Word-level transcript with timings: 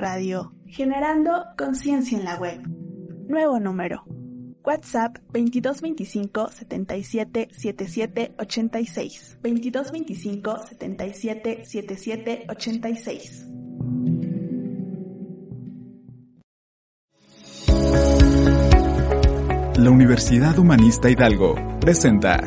Radio, 0.00 0.52
generando 0.66 1.44
conciencia 1.56 2.18
en 2.18 2.24
la 2.24 2.36
web. 2.36 2.60
Nuevo 3.28 3.60
número. 3.60 4.04
WhatsApp 4.64 5.18
2225 5.32 6.48
77 6.48 7.48
77 7.52 8.34
86. 8.38 9.38
2225 9.42 10.58
77 10.68 11.64
77 11.64 12.46
86. 12.48 13.46
La 19.76 19.90
Universidad 19.90 20.58
Humanista 20.58 21.08
Hidalgo 21.08 21.54
presenta 21.80 22.38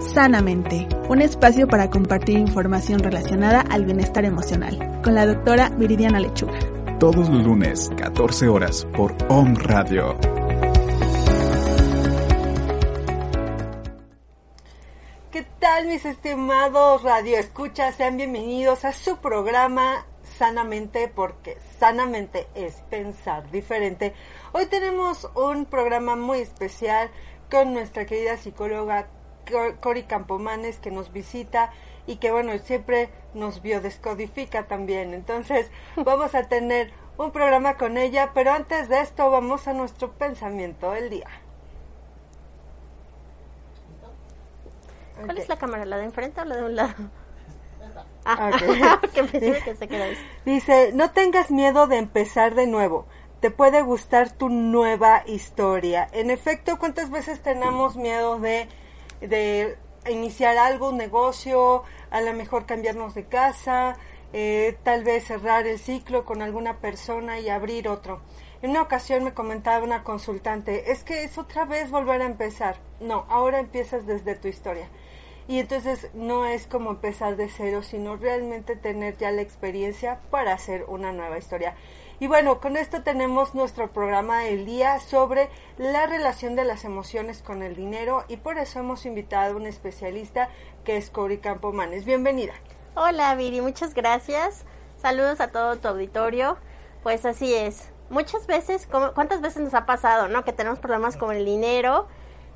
Sanamente, 0.00 0.88
un 1.08 1.22
espacio 1.22 1.68
para 1.68 1.88
compartir 1.88 2.36
información 2.36 2.98
relacionada 2.98 3.60
al 3.60 3.84
bienestar 3.84 4.24
emocional, 4.24 5.00
con 5.02 5.14
la 5.14 5.24
doctora 5.24 5.70
Viridiana 5.70 6.18
Lechuga. 6.18 6.58
Todos 7.02 7.28
los 7.28 7.42
lunes, 7.42 7.90
14 7.96 8.46
horas, 8.46 8.86
por 8.96 9.12
Om 9.28 9.56
Radio. 9.56 10.16
¿Qué 15.32 15.44
tal 15.58 15.86
mis 15.88 16.04
estimados 16.04 17.02
radioescuchas? 17.02 17.96
Sean 17.96 18.16
bienvenidos 18.18 18.84
a 18.84 18.92
su 18.92 19.16
programa 19.16 20.06
Sanamente 20.22 21.08
porque 21.08 21.58
sanamente 21.80 22.46
es 22.54 22.74
pensar 22.88 23.50
diferente. 23.50 24.14
Hoy 24.52 24.66
tenemos 24.66 25.28
un 25.34 25.64
programa 25.66 26.14
muy 26.14 26.38
especial 26.38 27.10
con 27.50 27.74
nuestra 27.74 28.06
querida 28.06 28.36
psicóloga 28.36 29.08
Cor- 29.50 29.80
Cori 29.80 30.04
Campomanes 30.04 30.78
que 30.78 30.92
nos 30.92 31.12
visita 31.12 31.72
y 32.06 32.18
que 32.18 32.30
bueno, 32.30 32.56
siempre 32.58 33.10
nos 33.34 33.62
biodescodifica 33.62 34.66
también. 34.66 35.14
Entonces 35.14 35.70
vamos 35.96 36.34
a 36.34 36.44
tener 36.44 36.92
un 37.16 37.30
programa 37.30 37.76
con 37.76 37.98
ella, 37.98 38.32
pero 38.34 38.52
antes 38.52 38.88
de 38.88 39.00
esto 39.00 39.30
vamos 39.30 39.68
a 39.68 39.72
nuestro 39.72 40.12
pensamiento 40.12 40.92
del 40.92 41.10
día. 41.10 41.28
¿Cuál 45.24 45.38
es 45.38 45.48
la 45.48 45.56
cámara? 45.56 45.84
¿La 45.84 45.98
de 45.98 46.04
enfrente 46.04 46.40
o 46.40 46.44
la 46.44 46.56
de 46.56 46.64
un 46.64 46.76
lado? 46.76 46.94
Ah, 48.24 48.52
que 49.12 49.74
se 49.76 49.88
queda. 49.88 50.06
Dice, 50.44 50.92
no 50.94 51.10
tengas 51.10 51.50
miedo 51.50 51.88
de 51.88 51.96
empezar 51.96 52.54
de 52.54 52.68
nuevo. 52.68 53.04
Te 53.40 53.50
puede 53.50 53.82
gustar 53.82 54.30
tu 54.30 54.48
nueva 54.48 55.24
historia. 55.26 56.08
En 56.12 56.30
efecto, 56.30 56.78
¿cuántas 56.78 57.10
veces 57.10 57.42
tenemos 57.42 57.96
miedo 57.96 58.38
de, 58.38 58.68
de 59.20 59.76
iniciar 60.10 60.56
algo, 60.58 60.90
un 60.90 60.96
negocio, 60.96 61.82
a 62.10 62.20
lo 62.20 62.32
mejor 62.32 62.66
cambiarnos 62.66 63.14
de 63.14 63.24
casa, 63.24 63.96
eh, 64.32 64.76
tal 64.82 65.04
vez 65.04 65.24
cerrar 65.24 65.66
el 65.66 65.78
ciclo 65.78 66.24
con 66.24 66.42
alguna 66.42 66.78
persona 66.78 67.38
y 67.40 67.48
abrir 67.48 67.88
otro? 67.88 68.20
En 68.62 68.70
una 68.70 68.82
ocasión 68.82 69.24
me 69.24 69.34
comentaba 69.34 69.84
una 69.84 70.04
consultante, 70.04 70.92
es 70.92 71.02
que 71.02 71.24
es 71.24 71.36
otra 71.36 71.64
vez 71.64 71.90
volver 71.90 72.22
a 72.22 72.26
empezar. 72.26 72.76
No, 73.00 73.26
ahora 73.28 73.58
empiezas 73.58 74.06
desde 74.06 74.36
tu 74.36 74.46
historia. 74.46 74.88
Y 75.48 75.58
entonces 75.58 76.08
no 76.14 76.46
es 76.46 76.68
como 76.68 76.90
empezar 76.90 77.36
de 77.36 77.48
cero, 77.48 77.82
sino 77.82 78.16
realmente 78.16 78.76
tener 78.76 79.16
ya 79.16 79.32
la 79.32 79.42
experiencia 79.42 80.20
para 80.30 80.52
hacer 80.52 80.84
una 80.86 81.12
nueva 81.12 81.38
historia. 81.38 81.74
Y 82.22 82.28
bueno, 82.28 82.60
con 82.60 82.76
esto 82.76 83.02
tenemos 83.02 83.52
nuestro 83.52 83.90
programa 83.90 84.42
del 84.44 84.64
día 84.64 85.00
sobre 85.00 85.50
la 85.76 86.06
relación 86.06 86.54
de 86.54 86.62
las 86.62 86.84
emociones 86.84 87.42
con 87.42 87.64
el 87.64 87.74
dinero 87.74 88.24
y 88.28 88.36
por 88.36 88.58
eso 88.58 88.78
hemos 88.78 89.06
invitado 89.06 89.54
a 89.54 89.56
un 89.56 89.66
especialista 89.66 90.48
que 90.84 90.96
es 90.96 91.10
Cori 91.10 91.38
Campomanes. 91.38 92.04
Bienvenida. 92.04 92.52
Hola 92.94 93.34
Viri, 93.34 93.60
muchas 93.60 93.92
gracias. 93.92 94.64
Saludos 94.98 95.40
a 95.40 95.48
todo 95.48 95.78
tu 95.78 95.88
auditorio. 95.88 96.58
Pues 97.02 97.24
así 97.24 97.52
es. 97.52 97.90
Muchas 98.08 98.46
veces, 98.46 98.86
¿cuántas 98.86 99.40
veces 99.40 99.60
nos 99.60 99.74
ha 99.74 99.84
pasado, 99.84 100.28
no? 100.28 100.44
Que 100.44 100.52
tenemos 100.52 100.78
problemas 100.78 101.16
con 101.16 101.34
el 101.34 101.44
dinero 101.44 102.06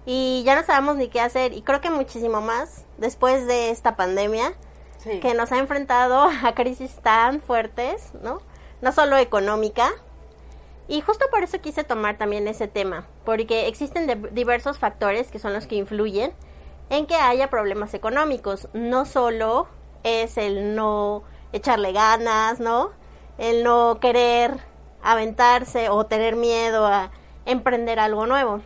y 0.04 0.44
ya 0.46 0.54
no 0.54 0.62
sabemos 0.62 0.94
ni 0.94 1.08
qué 1.08 1.20
hacer. 1.20 1.52
Y 1.54 1.62
creo 1.62 1.80
que 1.80 1.90
muchísimo 1.90 2.40
más 2.40 2.84
después 2.98 3.48
de 3.48 3.70
esta 3.70 3.96
pandemia 3.96 4.52
Sí. 4.98 5.18
que 5.18 5.34
nos 5.34 5.50
ha 5.50 5.58
enfrentado 5.58 6.28
a 6.44 6.54
crisis 6.54 7.00
tan 7.02 7.40
fuertes, 7.40 8.12
¿no? 8.22 8.40
No 8.86 8.92
solo 8.92 9.16
económica. 9.16 9.90
Y 10.86 11.00
justo 11.00 11.26
por 11.32 11.42
eso 11.42 11.60
quise 11.60 11.82
tomar 11.82 12.18
también 12.18 12.46
ese 12.46 12.68
tema, 12.68 13.04
porque 13.24 13.66
existen 13.66 14.06
de- 14.06 14.30
diversos 14.30 14.78
factores 14.78 15.32
que 15.32 15.40
son 15.40 15.52
los 15.52 15.66
que 15.66 15.74
influyen 15.74 16.32
en 16.88 17.06
que 17.06 17.16
haya 17.16 17.50
problemas 17.50 17.94
económicos. 17.94 18.68
No 18.74 19.04
solo 19.04 19.66
es 20.04 20.38
el 20.38 20.76
no 20.76 21.24
echarle 21.52 21.90
ganas, 21.90 22.60
¿no? 22.60 22.92
El 23.38 23.64
no 23.64 23.98
querer 24.00 24.60
aventarse 25.02 25.88
o 25.88 26.06
tener 26.06 26.36
miedo 26.36 26.86
a 26.86 27.10
emprender 27.44 27.98
algo 27.98 28.28
nuevo. 28.28 28.60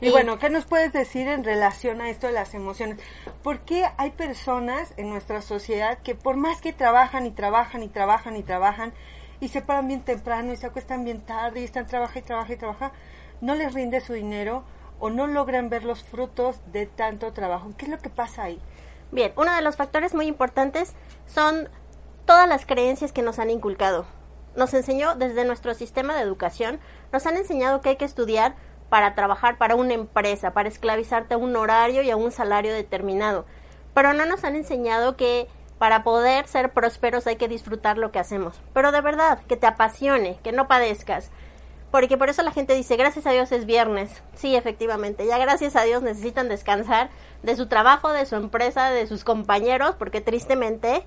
Y 0.00 0.10
bueno, 0.10 0.38
¿qué 0.38 0.48
nos 0.48 0.64
puedes 0.64 0.92
decir 0.92 1.28
en 1.28 1.44
relación 1.44 2.00
a 2.00 2.08
esto 2.08 2.26
de 2.26 2.32
las 2.32 2.54
emociones? 2.54 2.98
¿Por 3.42 3.60
qué 3.60 3.84
hay 3.98 4.10
personas 4.10 4.94
en 4.96 5.10
nuestra 5.10 5.42
sociedad 5.42 5.98
que 5.98 6.14
por 6.14 6.36
más 6.36 6.60
que 6.60 6.72
trabajan 6.72 7.26
y 7.26 7.30
trabajan 7.30 7.82
y 7.82 7.88
trabajan 7.88 8.36
y 8.36 8.42
trabajan 8.42 8.92
y 9.40 9.48
se 9.48 9.60
paran 9.60 9.88
bien 9.88 10.02
temprano 10.02 10.52
y 10.52 10.56
se 10.56 10.66
acuestan 10.66 11.04
bien 11.04 11.20
tarde 11.20 11.60
y 11.60 11.64
están 11.64 11.86
trabaja 11.86 12.18
y 12.18 12.22
trabaja 12.22 12.52
y 12.52 12.56
trabaja, 12.56 12.92
no 13.40 13.54
les 13.54 13.74
rinde 13.74 14.00
su 14.00 14.14
dinero 14.14 14.64
o 14.98 15.10
no 15.10 15.26
logran 15.26 15.68
ver 15.68 15.84
los 15.84 16.02
frutos 16.02 16.60
de 16.72 16.86
tanto 16.86 17.32
trabajo? 17.32 17.70
¿Qué 17.76 17.86
es 17.86 17.90
lo 17.90 17.98
que 17.98 18.10
pasa 18.10 18.44
ahí? 18.44 18.60
Bien, 19.12 19.32
uno 19.36 19.54
de 19.54 19.62
los 19.62 19.76
factores 19.76 20.14
muy 20.14 20.26
importantes 20.26 20.94
son 21.26 21.68
todas 22.26 22.48
las 22.48 22.64
creencias 22.64 23.12
que 23.12 23.22
nos 23.22 23.38
han 23.38 23.50
inculcado. 23.50 24.06
Nos 24.56 24.72
enseñó 24.74 25.14
desde 25.14 25.44
nuestro 25.44 25.74
sistema 25.74 26.14
de 26.14 26.22
educación, 26.22 26.80
nos 27.12 27.26
han 27.26 27.36
enseñado 27.36 27.80
que 27.80 27.90
hay 27.90 27.96
que 27.96 28.04
estudiar 28.04 28.54
para 28.90 29.14
trabajar 29.14 29.56
para 29.56 29.76
una 29.76 29.94
empresa, 29.94 30.52
para 30.52 30.68
esclavizarte 30.68 31.34
a 31.34 31.38
un 31.38 31.56
horario 31.56 32.02
y 32.02 32.10
a 32.10 32.16
un 32.16 32.32
salario 32.32 32.74
determinado. 32.74 33.46
Pero 33.94 34.12
no 34.12 34.26
nos 34.26 34.44
han 34.44 34.56
enseñado 34.56 35.16
que 35.16 35.48
para 35.78 36.02
poder 36.02 36.46
ser 36.46 36.72
prósperos 36.72 37.26
hay 37.26 37.36
que 37.36 37.48
disfrutar 37.48 37.96
lo 37.96 38.12
que 38.12 38.18
hacemos. 38.18 38.60
Pero 38.74 38.92
de 38.92 39.00
verdad, 39.00 39.40
que 39.48 39.56
te 39.56 39.66
apasione, 39.66 40.38
que 40.42 40.52
no 40.52 40.68
padezcas. 40.68 41.30
Porque 41.90 42.18
por 42.18 42.28
eso 42.28 42.42
la 42.42 42.52
gente 42.52 42.74
dice, 42.74 42.96
gracias 42.96 43.26
a 43.26 43.32
Dios 43.32 43.50
es 43.50 43.64
viernes. 43.64 44.22
Sí, 44.34 44.54
efectivamente, 44.54 45.26
ya 45.26 45.38
gracias 45.38 45.76
a 45.76 45.82
Dios 45.82 46.02
necesitan 46.02 46.48
descansar 46.48 47.08
de 47.42 47.56
su 47.56 47.66
trabajo, 47.66 48.12
de 48.12 48.26
su 48.26 48.36
empresa, 48.36 48.90
de 48.90 49.06
sus 49.06 49.24
compañeros, 49.24 49.96
porque 49.98 50.20
tristemente 50.20 51.04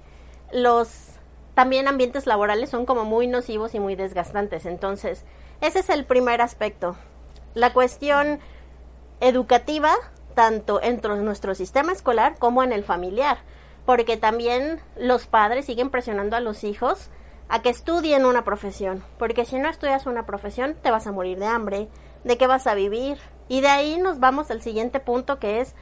los 0.52 1.12
también 1.54 1.88
ambientes 1.88 2.26
laborales 2.26 2.70
son 2.70 2.86
como 2.86 3.06
muy 3.06 3.28
nocivos 3.28 3.76
y 3.76 3.80
muy 3.80 3.96
desgastantes. 3.96 4.66
Entonces, 4.66 5.24
ese 5.62 5.80
es 5.80 5.90
el 5.90 6.06
primer 6.06 6.42
aspecto. 6.42 6.96
La 7.54 7.74
cuestión 7.74 8.40
educativa, 9.20 9.94
tanto 10.34 10.82
entre 10.82 11.16
nuestro 11.18 11.54
sistema 11.56 11.92
escolar 11.92 12.38
como 12.40 12.64
en 12.64 12.74
el 12.74 12.84
familiar, 12.84 13.38
porque 13.86 14.18
también 14.18 14.82
los 14.98 15.28
padres 15.28 15.66
siguen 15.66 15.90
presionando 15.90 16.36
a 16.36 16.40
los 16.40 16.64
hijos 16.64 17.10
a 17.50 17.62
que 17.62 17.70
estudien 17.70 18.26
una 18.26 18.44
profesión, 18.44 19.04
porque 19.20 19.46
si 19.46 19.60
no 19.60 19.70
estudias 19.70 20.08
una 20.08 20.26
profesión 20.26 20.76
te 20.82 20.90
vas 20.90 21.06
a 21.06 21.12
morir 21.12 21.38
de 21.38 21.46
hambre, 21.46 21.90
de 22.24 22.38
qué 22.38 22.48
vas 22.48 22.66
a 22.66 22.74
vivir, 22.74 23.20
y 23.48 23.62
de 23.62 23.68
ahí 23.68 23.98
nos 23.98 24.20
vamos 24.20 24.50
al 24.50 24.62
siguiente 24.62 25.00
punto 25.00 25.38
que 25.40 25.60
es 25.62 25.76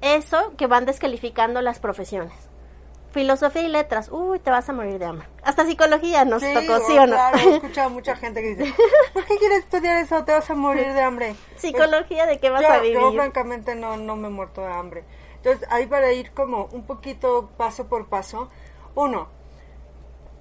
eso 0.00 0.54
que 0.56 0.66
van 0.66 0.84
descalificando 0.84 1.62
las 1.62 1.78
profesiones. 1.78 2.34
Filosofía 3.16 3.62
y 3.62 3.68
letras, 3.68 4.10
uy, 4.12 4.38
te 4.40 4.50
vas 4.50 4.68
a 4.68 4.74
morir 4.74 4.98
de 4.98 5.06
hambre. 5.06 5.26
Hasta 5.42 5.64
psicología 5.64 6.26
nos 6.26 6.42
tocó, 6.42 6.80
¿sí 6.80 6.98
o 6.98 7.06
no? 7.06 7.14
Claro, 7.14 7.38
he 7.38 7.54
escuchado 7.54 7.88
mucha 7.88 8.14
gente 8.16 8.42
que 8.42 8.54
dice, 8.54 8.74
¿por 9.14 9.24
qué 9.24 9.38
quieres 9.38 9.60
estudiar 9.60 9.96
eso? 10.04 10.22
Te 10.24 10.32
vas 10.32 10.50
a 10.50 10.54
morir 10.54 10.92
de 10.92 11.00
hambre. 11.00 11.34
Psicología, 11.56 12.26
¿de 12.26 12.38
qué 12.38 12.50
vas 12.50 12.60
yo, 12.60 12.68
a 12.68 12.78
vivir? 12.80 13.00
Yo 13.00 13.12
francamente 13.14 13.74
no, 13.74 13.96
no 13.96 14.16
me 14.16 14.28
he 14.28 14.30
muerto 14.30 14.60
de 14.60 14.70
hambre. 14.70 15.04
Entonces, 15.36 15.66
ahí 15.70 15.86
para 15.86 16.12
ir 16.12 16.32
como 16.32 16.66
un 16.72 16.84
poquito 16.84 17.48
paso 17.56 17.86
por 17.86 18.06
paso. 18.08 18.50
Uno, 18.94 19.28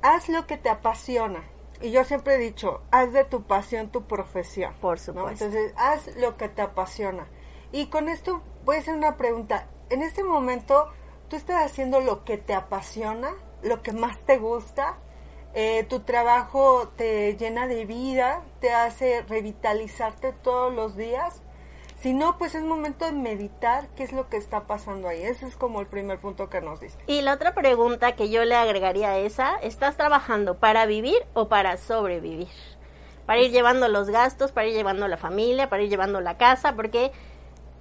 haz 0.02 0.28
lo 0.28 0.46
que 0.46 0.58
te 0.58 0.68
apasiona. 0.68 1.46
Y 1.80 1.92
yo 1.92 2.04
siempre 2.04 2.36
he 2.36 2.40
dicho, 2.40 2.82
haz 2.92 3.14
de 3.14 3.24
tu 3.24 3.44
pasión 3.44 3.90
tu 3.90 4.04
profesión. 4.06 4.74
Por 4.82 5.00
supuesto. 5.00 5.46
Entonces, 5.46 5.74
haz 5.78 6.14
lo 6.18 6.36
que 6.36 6.50
te 6.50 6.62
apasiona. 6.62 7.26
Y 7.72 7.86
con 7.86 8.10
esto 8.10 8.42
voy 8.66 8.76
a 8.76 8.80
hacer 8.80 8.96
una 8.96 9.16
pregunta. 9.16 9.70
En 9.90 10.02
este 10.02 10.26
momento, 10.26 10.90
¿tú 11.30 11.36
estás 11.36 11.66
haciendo 11.66 12.00
lo 12.00 12.24
que 12.24 12.38
te 12.38 12.54
apasiona? 12.54 13.34
¿Lo 13.62 13.82
que 13.82 13.92
más 13.92 14.24
te 14.26 14.38
gusta? 14.38 14.98
Eh, 15.54 15.86
¿Tu 15.90 16.02
trabajo 16.02 16.90
te 16.98 17.36
llena 17.38 17.68
de 17.68 17.86
vida? 17.86 18.44
¿Te 18.60 18.72
hace 18.72 19.22
revitalizarte 19.24 20.34
todos 20.34 20.74
los 20.74 20.96
días? 20.96 21.42
Si 21.98 22.14
no, 22.14 22.38
pues 22.38 22.56
es 22.56 22.64
momento 22.64 23.06
de 23.06 23.14
meditar 23.14 23.88
qué 23.96 24.04
es 24.04 24.12
lo 24.12 24.28
que 24.30 24.38
está 24.38 24.68
pasando 24.68 25.08
ahí. 25.08 25.24
Ese 25.24 25.48
es 25.48 25.56
como 25.56 25.80
el 25.80 25.88
primer 25.88 26.20
punto 26.20 26.50
que 26.50 26.62
nos 26.62 26.82
dice. 26.82 26.98
Y 27.08 27.22
la 27.22 27.34
otra 27.34 27.56
pregunta 27.56 28.16
que 28.16 28.30
yo 28.30 28.44
le 28.44 28.56
agregaría 28.56 29.12
a 29.12 29.18
esa, 29.18 29.56
¿estás 29.58 29.96
trabajando 29.96 30.58
para 30.60 30.86
vivir 30.86 31.18
o 31.34 31.48
para 31.48 31.78
sobrevivir? 31.78 32.50
Para 33.26 33.42
ir 33.42 33.52
llevando 33.52 33.88
los 33.88 34.10
gastos, 34.10 34.52
para 34.52 34.68
ir 34.68 34.74
llevando 34.74 35.08
la 35.08 35.18
familia, 35.18 35.70
para 35.70 35.84
ir 35.84 35.90
llevando 35.90 36.22
la 36.22 36.38
casa, 36.38 36.76
porque 36.76 37.12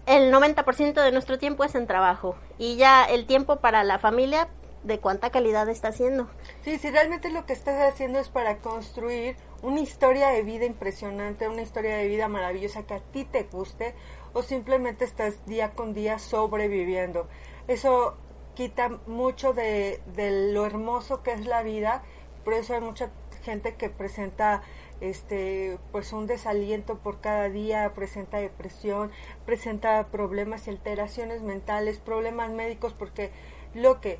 el 0.06 0.32
90% 0.32 1.02
de 1.02 1.12
nuestro 1.12 1.38
tiempo 1.38 1.64
es 1.64 1.74
en 1.74 1.86
trabajo 1.86 2.36
y 2.58 2.76
ya 2.76 3.04
el 3.04 3.26
tiempo 3.26 3.56
para 3.56 3.84
la 3.84 3.98
familia, 3.98 4.48
¿de 4.82 4.98
cuánta 4.98 5.30
calidad 5.30 5.68
está 5.68 5.88
haciendo? 5.88 6.28
Sí, 6.62 6.78
si 6.78 6.90
realmente 6.90 7.30
lo 7.30 7.46
que 7.46 7.54
estás 7.54 7.80
haciendo 7.90 8.18
es 8.18 8.28
para 8.28 8.58
construir 8.58 9.36
una 9.62 9.80
historia 9.80 10.28
de 10.28 10.42
vida 10.42 10.66
impresionante, 10.66 11.48
una 11.48 11.62
historia 11.62 11.96
de 11.96 12.06
vida 12.06 12.28
maravillosa 12.28 12.82
que 12.82 12.94
a 12.94 13.00
ti 13.00 13.24
te 13.24 13.44
guste 13.44 13.94
o 14.34 14.42
simplemente 14.42 15.04
estás 15.04 15.44
día 15.46 15.70
con 15.70 15.94
día 15.94 16.18
sobreviviendo. 16.18 17.26
Eso 17.66 18.16
quita 18.54 18.90
mucho 19.06 19.54
de, 19.54 20.02
de 20.14 20.52
lo 20.52 20.66
hermoso 20.66 21.22
que 21.22 21.32
es 21.32 21.46
la 21.46 21.62
vida, 21.62 22.02
por 22.44 22.52
eso 22.52 22.74
hay 22.74 22.80
mucha 22.80 23.10
gente 23.42 23.74
que 23.74 23.88
presenta 23.88 24.62
este 25.10 25.78
pues 25.92 26.12
un 26.12 26.26
desaliento 26.26 26.96
por 26.98 27.20
cada 27.20 27.48
día, 27.48 27.92
presenta 27.94 28.38
depresión, 28.38 29.10
presenta 29.44 30.06
problemas 30.08 30.66
y 30.66 30.70
alteraciones 30.70 31.42
mentales, 31.42 31.98
problemas 31.98 32.50
médicos 32.50 32.94
porque 32.94 33.30
lo 33.74 34.00
que 34.00 34.18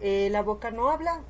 eh, 0.00 0.28
la 0.30 0.42
boca 0.42 0.70
no 0.70 0.90
habla, 0.90 1.20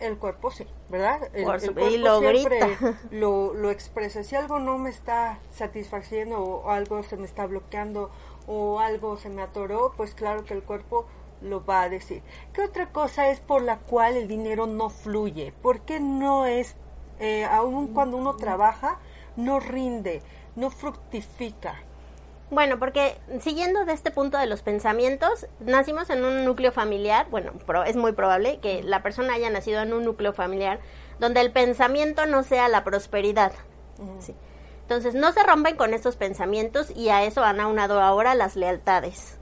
el 0.00 0.16
cuerpo 0.18 0.50
sí, 0.50 0.66
¿verdad? 0.88 1.30
El, 1.34 1.44
cuerpo 1.44 1.88
y 1.88 1.98
lo 1.98 2.20
siempre 2.20 2.58
grita. 2.58 2.98
lo, 3.10 3.54
lo 3.54 3.70
expresa. 3.70 4.24
Si 4.24 4.34
algo 4.34 4.58
no 4.58 4.78
me 4.78 4.90
está 4.90 5.38
satisfaciendo 5.50 6.42
o 6.42 6.70
algo 6.70 7.02
se 7.02 7.16
me 7.16 7.26
está 7.26 7.46
bloqueando 7.46 8.10
o 8.46 8.80
algo 8.80 9.16
se 9.16 9.28
me 9.28 9.42
atoró, 9.42 9.92
pues 9.96 10.14
claro 10.14 10.44
que 10.44 10.54
el 10.54 10.62
cuerpo 10.62 11.06
lo 11.40 11.64
va 11.64 11.82
a 11.82 11.88
decir. 11.88 12.22
¿Qué 12.52 12.62
otra 12.62 12.92
cosa 12.92 13.30
es 13.30 13.40
por 13.40 13.62
la 13.62 13.78
cual 13.78 14.16
el 14.16 14.28
dinero 14.28 14.66
no 14.66 14.90
fluye? 14.90 15.52
¿Por 15.62 15.80
qué 15.80 16.00
no 16.00 16.46
es, 16.46 16.76
eh, 17.20 17.44
aun 17.44 17.88
cuando 17.94 18.16
uno 18.16 18.34
trabaja, 18.36 18.98
no 19.36 19.60
rinde, 19.60 20.22
no 20.56 20.70
fructifica? 20.70 21.76
Bueno, 22.50 22.80
porque 22.80 23.16
siguiendo 23.40 23.84
de 23.84 23.92
este 23.92 24.10
punto 24.10 24.36
de 24.36 24.46
los 24.46 24.62
pensamientos, 24.62 25.46
nacimos 25.60 26.10
en 26.10 26.24
un 26.24 26.44
núcleo 26.44 26.72
familiar, 26.72 27.28
bueno, 27.30 27.52
pro- 27.64 27.84
es 27.84 27.94
muy 27.94 28.10
probable 28.10 28.58
que 28.58 28.82
la 28.82 29.04
persona 29.04 29.34
haya 29.34 29.50
nacido 29.50 29.80
en 29.82 29.92
un 29.92 30.04
núcleo 30.04 30.32
familiar 30.32 30.80
donde 31.20 31.42
el 31.42 31.52
pensamiento 31.52 32.26
no 32.26 32.42
sea 32.42 32.66
la 32.68 32.82
prosperidad. 32.82 33.52
Sí. 34.18 34.34
Entonces, 34.82 35.14
no 35.14 35.30
se 35.30 35.44
rompen 35.44 35.76
con 35.76 35.94
estos 35.94 36.16
pensamientos 36.16 36.90
y 36.90 37.10
a 37.10 37.22
eso 37.22 37.44
han 37.44 37.60
aunado 37.60 38.00
ahora 38.00 38.34
las 38.34 38.56
lealtades. 38.56 39.38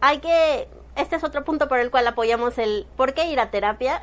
Hay 0.00 0.20
que, 0.20 0.68
este 0.96 1.16
es 1.16 1.24
otro 1.24 1.44
punto 1.44 1.68
por 1.68 1.78
el 1.80 1.90
cual 1.90 2.06
apoyamos 2.06 2.56
el, 2.56 2.86
¿por 2.96 3.12
qué 3.12 3.26
ir 3.26 3.38
a 3.40 3.50
terapia? 3.50 4.00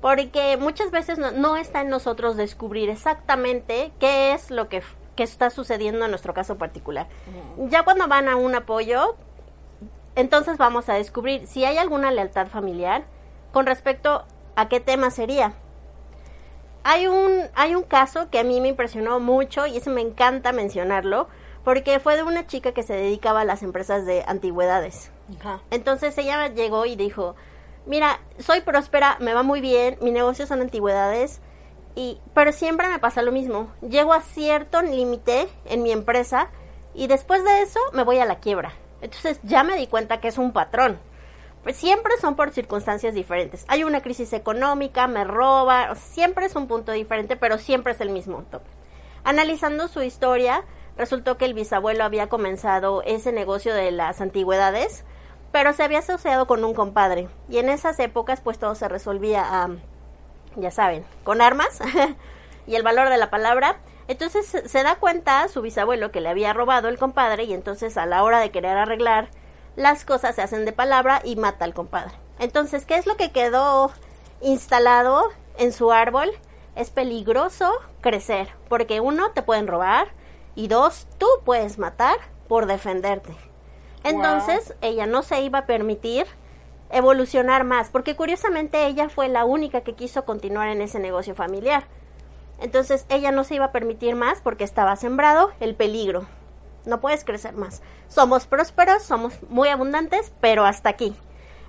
Porque 0.00 0.56
muchas 0.56 0.90
veces 0.90 1.18
no, 1.18 1.32
no 1.32 1.56
está 1.56 1.80
en 1.80 1.88
nosotros 1.88 2.36
descubrir 2.36 2.88
exactamente 2.88 3.92
qué 3.98 4.32
es 4.32 4.50
lo 4.50 4.68
que, 4.68 4.82
que 5.16 5.24
está 5.24 5.50
sucediendo 5.50 6.04
en 6.04 6.10
nuestro 6.10 6.34
caso 6.34 6.56
particular. 6.56 7.08
Ya 7.68 7.82
cuando 7.82 8.06
van 8.06 8.28
a 8.28 8.36
un 8.36 8.54
apoyo, 8.54 9.16
entonces 10.14 10.58
vamos 10.58 10.88
a 10.88 10.94
descubrir 10.94 11.46
si 11.46 11.64
hay 11.64 11.78
alguna 11.78 12.10
lealtad 12.10 12.46
familiar 12.46 13.04
con 13.52 13.66
respecto 13.66 14.24
a 14.54 14.68
qué 14.68 14.80
tema 14.80 15.10
sería. 15.10 15.54
Hay 16.84 17.06
un, 17.06 17.42
hay 17.54 17.74
un 17.74 17.82
caso 17.82 18.30
que 18.30 18.38
a 18.38 18.44
mí 18.44 18.60
me 18.60 18.68
impresionó 18.68 19.20
mucho 19.20 19.66
y 19.66 19.76
eso 19.76 19.90
me 19.90 20.00
encanta 20.00 20.52
mencionarlo 20.52 21.28
porque 21.64 22.00
fue 22.00 22.16
de 22.16 22.22
una 22.22 22.46
chica 22.46 22.72
que 22.72 22.82
se 22.82 22.94
dedicaba 22.94 23.42
a 23.42 23.44
las 23.44 23.62
empresas 23.62 24.06
de 24.06 24.24
antigüedades. 24.26 25.10
Entonces 25.70 26.16
ella 26.16 26.48
llegó 26.48 26.86
y 26.86 26.96
dijo, 26.96 27.36
mira, 27.88 28.20
soy 28.38 28.60
próspera, 28.60 29.16
me 29.18 29.34
va 29.34 29.42
muy 29.42 29.60
bien, 29.60 29.98
mi 30.00 30.12
negocio 30.12 30.46
son 30.46 30.60
antigüedades, 30.60 31.40
y, 31.96 32.20
pero 32.32 32.52
siempre 32.52 32.88
me 32.88 33.00
pasa 33.00 33.22
lo 33.22 33.32
mismo. 33.32 33.72
Llego 33.80 34.12
a 34.12 34.20
cierto 34.20 34.82
límite 34.82 35.48
en 35.64 35.82
mi 35.82 35.90
empresa 35.90 36.48
y 36.94 37.08
después 37.08 37.42
de 37.42 37.62
eso 37.62 37.80
me 37.92 38.04
voy 38.04 38.18
a 38.18 38.24
la 38.24 38.38
quiebra. 38.38 38.72
Entonces 39.00 39.40
ya 39.42 39.64
me 39.64 39.76
di 39.76 39.88
cuenta 39.88 40.20
que 40.20 40.28
es 40.28 40.38
un 40.38 40.52
patrón. 40.52 41.00
Pues 41.64 41.76
siempre 41.76 42.12
son 42.20 42.36
por 42.36 42.52
circunstancias 42.52 43.14
diferentes. 43.14 43.64
Hay 43.66 43.82
una 43.82 44.00
crisis 44.00 44.32
económica, 44.32 45.08
me 45.08 45.24
roba, 45.24 45.94
siempre 45.96 46.46
es 46.46 46.54
un 46.54 46.68
punto 46.68 46.92
diferente, 46.92 47.36
pero 47.36 47.58
siempre 47.58 47.94
es 47.94 48.00
el 48.00 48.10
mismo. 48.10 48.44
Analizando 49.24 49.88
su 49.88 50.02
historia, 50.02 50.64
resultó 50.96 51.36
que 51.36 51.46
el 51.46 51.54
bisabuelo 51.54 52.04
había 52.04 52.28
comenzado 52.28 53.02
ese 53.02 53.32
negocio 53.32 53.74
de 53.74 53.90
las 53.90 54.20
antigüedades, 54.20 55.04
pero 55.52 55.72
se 55.72 55.82
había 55.82 56.00
asociado 56.00 56.46
con 56.46 56.64
un 56.64 56.74
compadre. 56.74 57.28
Y 57.48 57.58
en 57.58 57.68
esas 57.68 57.98
épocas, 57.98 58.40
pues 58.40 58.58
todo 58.58 58.74
se 58.74 58.88
resolvía, 58.88 59.68
ya 60.56 60.70
saben, 60.70 61.04
con 61.24 61.40
armas 61.40 61.80
y 62.66 62.74
el 62.74 62.82
valor 62.82 63.08
de 63.08 63.18
la 63.18 63.30
palabra. 63.30 63.78
Entonces 64.08 64.46
se 64.46 64.82
da 64.82 64.96
cuenta 64.96 65.46
su 65.48 65.60
bisabuelo 65.60 66.10
que 66.10 66.20
le 66.20 66.30
había 66.30 66.52
robado 66.52 66.88
el 66.88 66.98
compadre 66.98 67.44
y 67.44 67.52
entonces 67.52 67.96
a 67.96 68.06
la 68.06 68.24
hora 68.24 68.40
de 68.40 68.50
querer 68.50 68.76
arreglar 68.76 69.28
las 69.78 70.04
cosas 70.04 70.34
se 70.34 70.42
hacen 70.42 70.64
de 70.64 70.72
palabra 70.72 71.20
y 71.24 71.36
mata 71.36 71.64
al 71.64 71.72
compadre. 71.72 72.12
Entonces, 72.40 72.84
¿qué 72.84 72.96
es 72.96 73.06
lo 73.06 73.16
que 73.16 73.30
quedó 73.30 73.92
instalado 74.40 75.22
en 75.56 75.72
su 75.72 75.92
árbol? 75.92 76.30
Es 76.74 76.90
peligroso 76.90 77.70
crecer, 78.00 78.48
porque 78.68 78.98
uno, 78.98 79.30
te 79.30 79.42
pueden 79.42 79.68
robar 79.68 80.08
y 80.56 80.66
dos, 80.66 81.06
tú 81.18 81.28
puedes 81.44 81.78
matar 81.78 82.16
por 82.48 82.66
defenderte. 82.66 83.47
Entonces, 84.08 84.74
ella 84.80 85.06
no 85.06 85.22
se 85.22 85.42
iba 85.42 85.60
a 85.60 85.66
permitir 85.66 86.26
evolucionar 86.90 87.64
más, 87.64 87.90
porque 87.90 88.16
curiosamente 88.16 88.86
ella 88.86 89.08
fue 89.08 89.28
la 89.28 89.44
única 89.44 89.82
que 89.82 89.94
quiso 89.94 90.24
continuar 90.24 90.68
en 90.68 90.80
ese 90.80 90.98
negocio 90.98 91.34
familiar. 91.34 91.84
Entonces, 92.60 93.06
ella 93.08 93.30
no 93.30 93.44
se 93.44 93.56
iba 93.56 93.66
a 93.66 93.72
permitir 93.72 94.16
más 94.16 94.40
porque 94.40 94.64
estaba 94.64 94.96
sembrado 94.96 95.50
el 95.60 95.74
peligro. 95.74 96.26
No 96.86 97.00
puedes 97.00 97.24
crecer 97.24 97.54
más. 97.54 97.82
Somos 98.08 98.46
prósperos, 98.46 99.02
somos 99.02 99.34
muy 99.48 99.68
abundantes, 99.68 100.32
pero 100.40 100.64
hasta 100.64 100.88
aquí. 100.88 101.14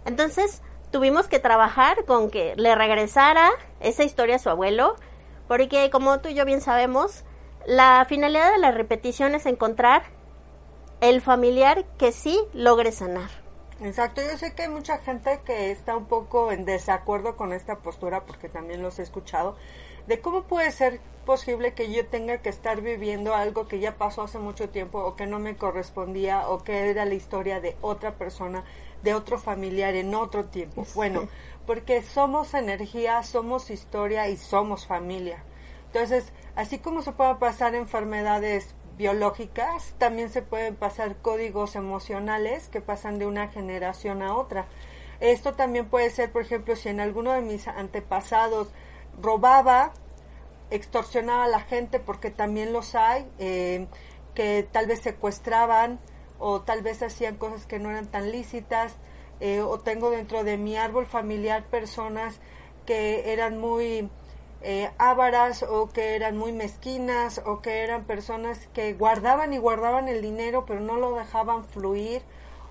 Entonces, 0.06 0.62
tuvimos 0.92 1.28
que 1.28 1.40
trabajar 1.40 2.06
con 2.06 2.32
que 2.32 2.56
le 2.56 2.74
regresara 2.76 3.50
esa 3.82 4.04
historia 4.04 4.38
a 4.38 4.40
su 4.40 4.50
abuelo, 4.50 4.96
porque 5.48 5.90
como 5.90 6.20
tú 6.20 6.30
y 6.30 6.34
yo 6.34 6.46
bien 6.46 6.62
sabemos, 6.62 7.24
la 7.66 8.06
finalidad 8.08 8.52
de 8.52 8.60
la 8.60 8.72
repetición 8.72 9.36
es 9.36 9.46
encontrar 9.46 10.04
el 11.02 11.22
familiar 11.22 11.86
que 11.98 12.12
sí 12.12 12.40
logre 12.54 12.92
sanar. 12.92 13.30
Exacto, 13.82 14.22
yo 14.22 14.38
sé 14.38 14.54
que 14.54 14.64
hay 14.64 14.70
mucha 14.70 14.98
gente 14.98 15.40
que 15.46 15.72
está 15.72 15.96
un 15.96 16.06
poco 16.06 16.52
en 16.52 16.66
desacuerdo 16.66 17.38
con 17.38 17.54
esta 17.54 17.78
postura, 17.78 18.26
porque 18.26 18.50
también 18.50 18.82
los 18.82 19.00
he 19.00 19.04
escuchado, 19.04 19.56
de 20.06 20.20
cómo 20.20 20.44
puede 20.44 20.72
ser 20.72 21.00
posible 21.26 21.74
que 21.74 21.92
yo 21.92 22.06
tenga 22.08 22.40
que 22.40 22.50
estar 22.50 22.82
viviendo 22.82 23.36
algo 23.36 23.68
que 23.68 23.80
ya 23.80 23.96
pasó 23.96 24.24
hace 24.24 24.40
mucho 24.40 24.70
tiempo 24.70 25.00
o 25.00 25.16
que 25.16 25.28
no 25.28 25.40
me 25.40 25.56
correspondía 25.56 26.50
o 26.50 26.64
que 26.64 26.90
era 26.90 27.06
la 27.06 27.14
historia 27.14 27.62
de 27.62 27.78
otra 27.82 28.16
persona, 28.16 28.66
de 29.04 29.14
otro 29.14 29.38
familiar 29.38 29.96
en 29.96 30.14
otro 30.14 30.46
tiempo. 30.46 30.86
Bueno, 30.96 31.30
porque 31.66 32.02
somos 32.02 32.54
energía, 32.56 33.24
somos 33.24 33.70
historia 33.70 34.28
y 34.28 34.36
somos 34.36 34.88
familia. 34.88 35.44
Entonces, 35.86 36.34
así 36.56 36.80
como 36.80 37.02
se 37.02 37.14
pueden 37.14 37.38
pasar 37.38 37.76
enfermedades 37.76 38.76
biológicas, 39.00 39.96
también 39.98 40.30
se 40.30 40.42
pueden 40.42 40.76
pasar 40.76 41.16
códigos 41.22 41.78
emocionales 41.78 42.68
que 42.68 42.82
pasan 42.82 43.18
de 43.18 43.26
una 43.26 43.48
generación 43.48 44.22
a 44.22 44.36
otra. 44.36 44.68
Esto 45.22 45.54
también 45.54 45.90
puede 45.90 46.10
ser, 46.10 46.34
por 46.34 46.42
ejemplo, 46.42 46.76
si 46.76 46.90
en 46.90 47.00
alguno 47.00 47.32
de 47.32 47.40
mis 47.40 47.70
antepasados 47.70 48.68
robaba, 49.22 49.94
extorsionaba 50.70 51.46
a 51.46 51.48
la 51.48 51.62
gente, 51.62 52.02
porque 52.02 52.30
también 52.30 52.74
los 52.74 52.94
hay, 52.94 53.26
eh, 53.40 53.88
que 54.36 54.68
tal 54.70 54.86
vez 54.86 55.00
secuestraban 55.00 55.98
o 56.38 56.62
tal 56.62 56.82
vez 56.82 57.02
hacían 57.02 57.38
cosas 57.38 57.66
que 57.66 57.80
no 57.80 57.90
eran 57.90 58.08
tan 58.08 58.34
lícitas, 58.34 58.98
eh, 59.40 59.62
o 59.62 59.80
tengo 59.80 60.10
dentro 60.10 60.44
de 60.44 60.58
mi 60.58 60.76
árbol 60.76 61.06
familiar 61.06 61.64
personas 61.64 62.42
que 62.86 63.32
eran 63.32 63.60
muy 63.60 64.10
eh, 64.62 64.92
ávaras 64.98 65.64
o 65.64 65.90
que 65.90 66.16
eran 66.16 66.38
muy 66.38 66.52
mezquinas 66.52 67.42
o 67.46 67.62
que 67.62 67.84
eran 67.84 68.04
personas 68.04 68.68
que 68.74 68.94
guardaban 68.94 69.54
y 69.54 69.58
guardaban 69.58 70.10
el 70.10 70.22
dinero 70.22 70.66
pero 70.66 70.82
no 70.82 70.98
lo 70.98 71.16
dejaban 71.16 71.64
fluir 71.64 72.22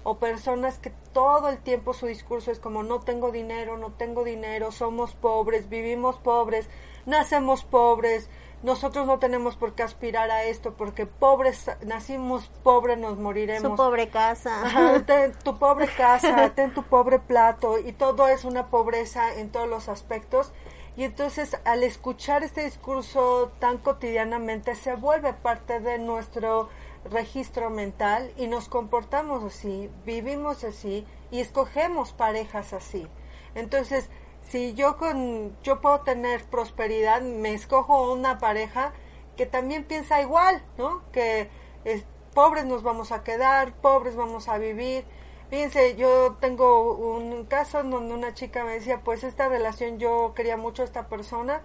o 0.03 0.19
personas 0.19 0.79
que 0.79 0.93
todo 1.13 1.49
el 1.49 1.59
tiempo 1.59 1.93
su 1.93 2.07
discurso 2.07 2.51
es 2.51 2.61
como 2.61 2.83
no 2.83 3.01
tengo 3.01 3.31
dinero, 3.31 3.77
no 3.77 3.93
tengo 3.93 4.25
dinero, 4.25 4.73
somos 4.73 5.15
pobres, 5.15 5.69
vivimos 5.69 6.17
pobres, 6.17 6.69
nacemos 7.05 7.65
pobres, 7.65 8.31
nosotros 8.63 9.07
no 9.07 9.19
tenemos 9.19 9.57
por 9.57 9.75
qué 9.75 9.83
aspirar 9.83 10.31
a 10.31 10.45
esto 10.45 10.75
porque 10.75 11.07
pobres, 11.07 11.71
nacimos 11.85 12.51
pobres, 12.63 12.99
nos 12.99 13.19
moriremos. 13.19 13.71
Su 13.71 13.77
pobre 13.77 14.09
casa. 14.09 14.63
ten 15.07 15.33
tu 15.45 15.59
pobre 15.59 15.87
casa, 15.89 16.53
ten 16.55 16.75
tu 16.75 16.83
pobre 16.83 17.19
plato 17.19 17.79
y 17.79 17.93
todo 17.93 18.29
es 18.29 18.45
una 18.45 18.69
pobreza 18.69 19.35
en 19.35 19.51
todos 19.51 19.69
los 19.69 19.89
aspectos 19.89 20.53
y 20.99 21.05
entonces 21.05 21.57
al 21.65 21.85
escuchar 21.85 22.43
este 22.43 22.65
discurso 22.65 23.53
tan 23.61 23.79
cotidianamente 23.79 24.75
se 24.75 24.97
vuelve 24.97 25.33
parte 25.33 25.79
de 25.79 25.97
nuestro 26.01 26.71
registro 27.05 27.71
mental 27.71 28.33
y 28.37 28.49
nos 28.49 28.69
comportamos 28.69 29.45
así, 29.45 29.93
vivimos 30.05 30.65
así 30.65 31.07
y 31.31 31.39
escogemos 31.39 32.13
parejas 32.13 32.73
así. 32.73 33.07
Entonces, 33.55 34.11
si 34.43 34.75
yo 34.75 34.97
con 34.97 35.57
yo 35.63 35.81
puedo 35.81 36.01
tener 36.01 36.45
prosperidad, 36.47 37.23
me 37.23 37.55
escojo 37.55 38.13
una 38.13 38.39
pareja 38.39 38.93
que 39.37 39.47
también 39.47 39.85
piensa 39.85 40.21
igual, 40.21 40.65
¿no? 40.79 41.05
Que 41.13 41.49
es, 41.85 42.07
pobres 42.35 42.65
nos 42.65 42.83
vamos 42.83 43.13
a 43.13 43.23
quedar, 43.23 43.73
pobres 43.75 44.17
vamos 44.17 44.49
a 44.49 44.59
vivir 44.59 45.05
Fíjense, 45.51 45.97
yo 45.97 46.37
tengo 46.41 46.93
un 46.93 47.47
caso 47.47 47.81
en 47.81 47.91
donde 47.91 48.13
una 48.13 48.35
chica 48.35 48.65
me 48.65 48.73
decía, 48.73 49.01
pues 49.03 49.25
esta 49.25 49.49
relación 49.49 49.99
yo 49.99 50.35
quería 50.35 50.59
mucho 50.59 50.83
a 50.83 50.85
esta 50.85 51.09
persona, 51.09 51.63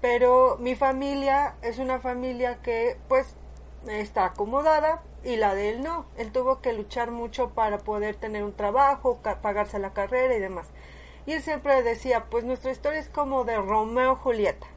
pero 0.00 0.58
mi 0.60 0.76
familia 0.76 1.56
es 1.60 1.78
una 1.78 1.98
familia 1.98 2.62
que 2.62 2.96
pues 3.08 3.34
está 3.88 4.26
acomodada 4.26 5.02
y 5.24 5.34
la 5.34 5.56
de 5.56 5.70
él 5.70 5.82
no. 5.82 6.06
Él 6.16 6.30
tuvo 6.30 6.60
que 6.60 6.72
luchar 6.72 7.10
mucho 7.10 7.50
para 7.50 7.78
poder 7.78 8.14
tener 8.14 8.44
un 8.44 8.54
trabajo, 8.54 9.18
pagarse 9.42 9.80
la 9.80 9.92
carrera 9.92 10.36
y 10.36 10.40
demás. 10.40 10.68
Y 11.26 11.32
él 11.32 11.42
siempre 11.42 11.82
decía, 11.82 12.26
pues 12.30 12.44
nuestra 12.44 12.70
historia 12.70 13.00
es 13.00 13.08
como 13.08 13.42
de 13.42 13.56
Romeo 13.56 14.12
y 14.12 14.22
Julieta. 14.22 14.68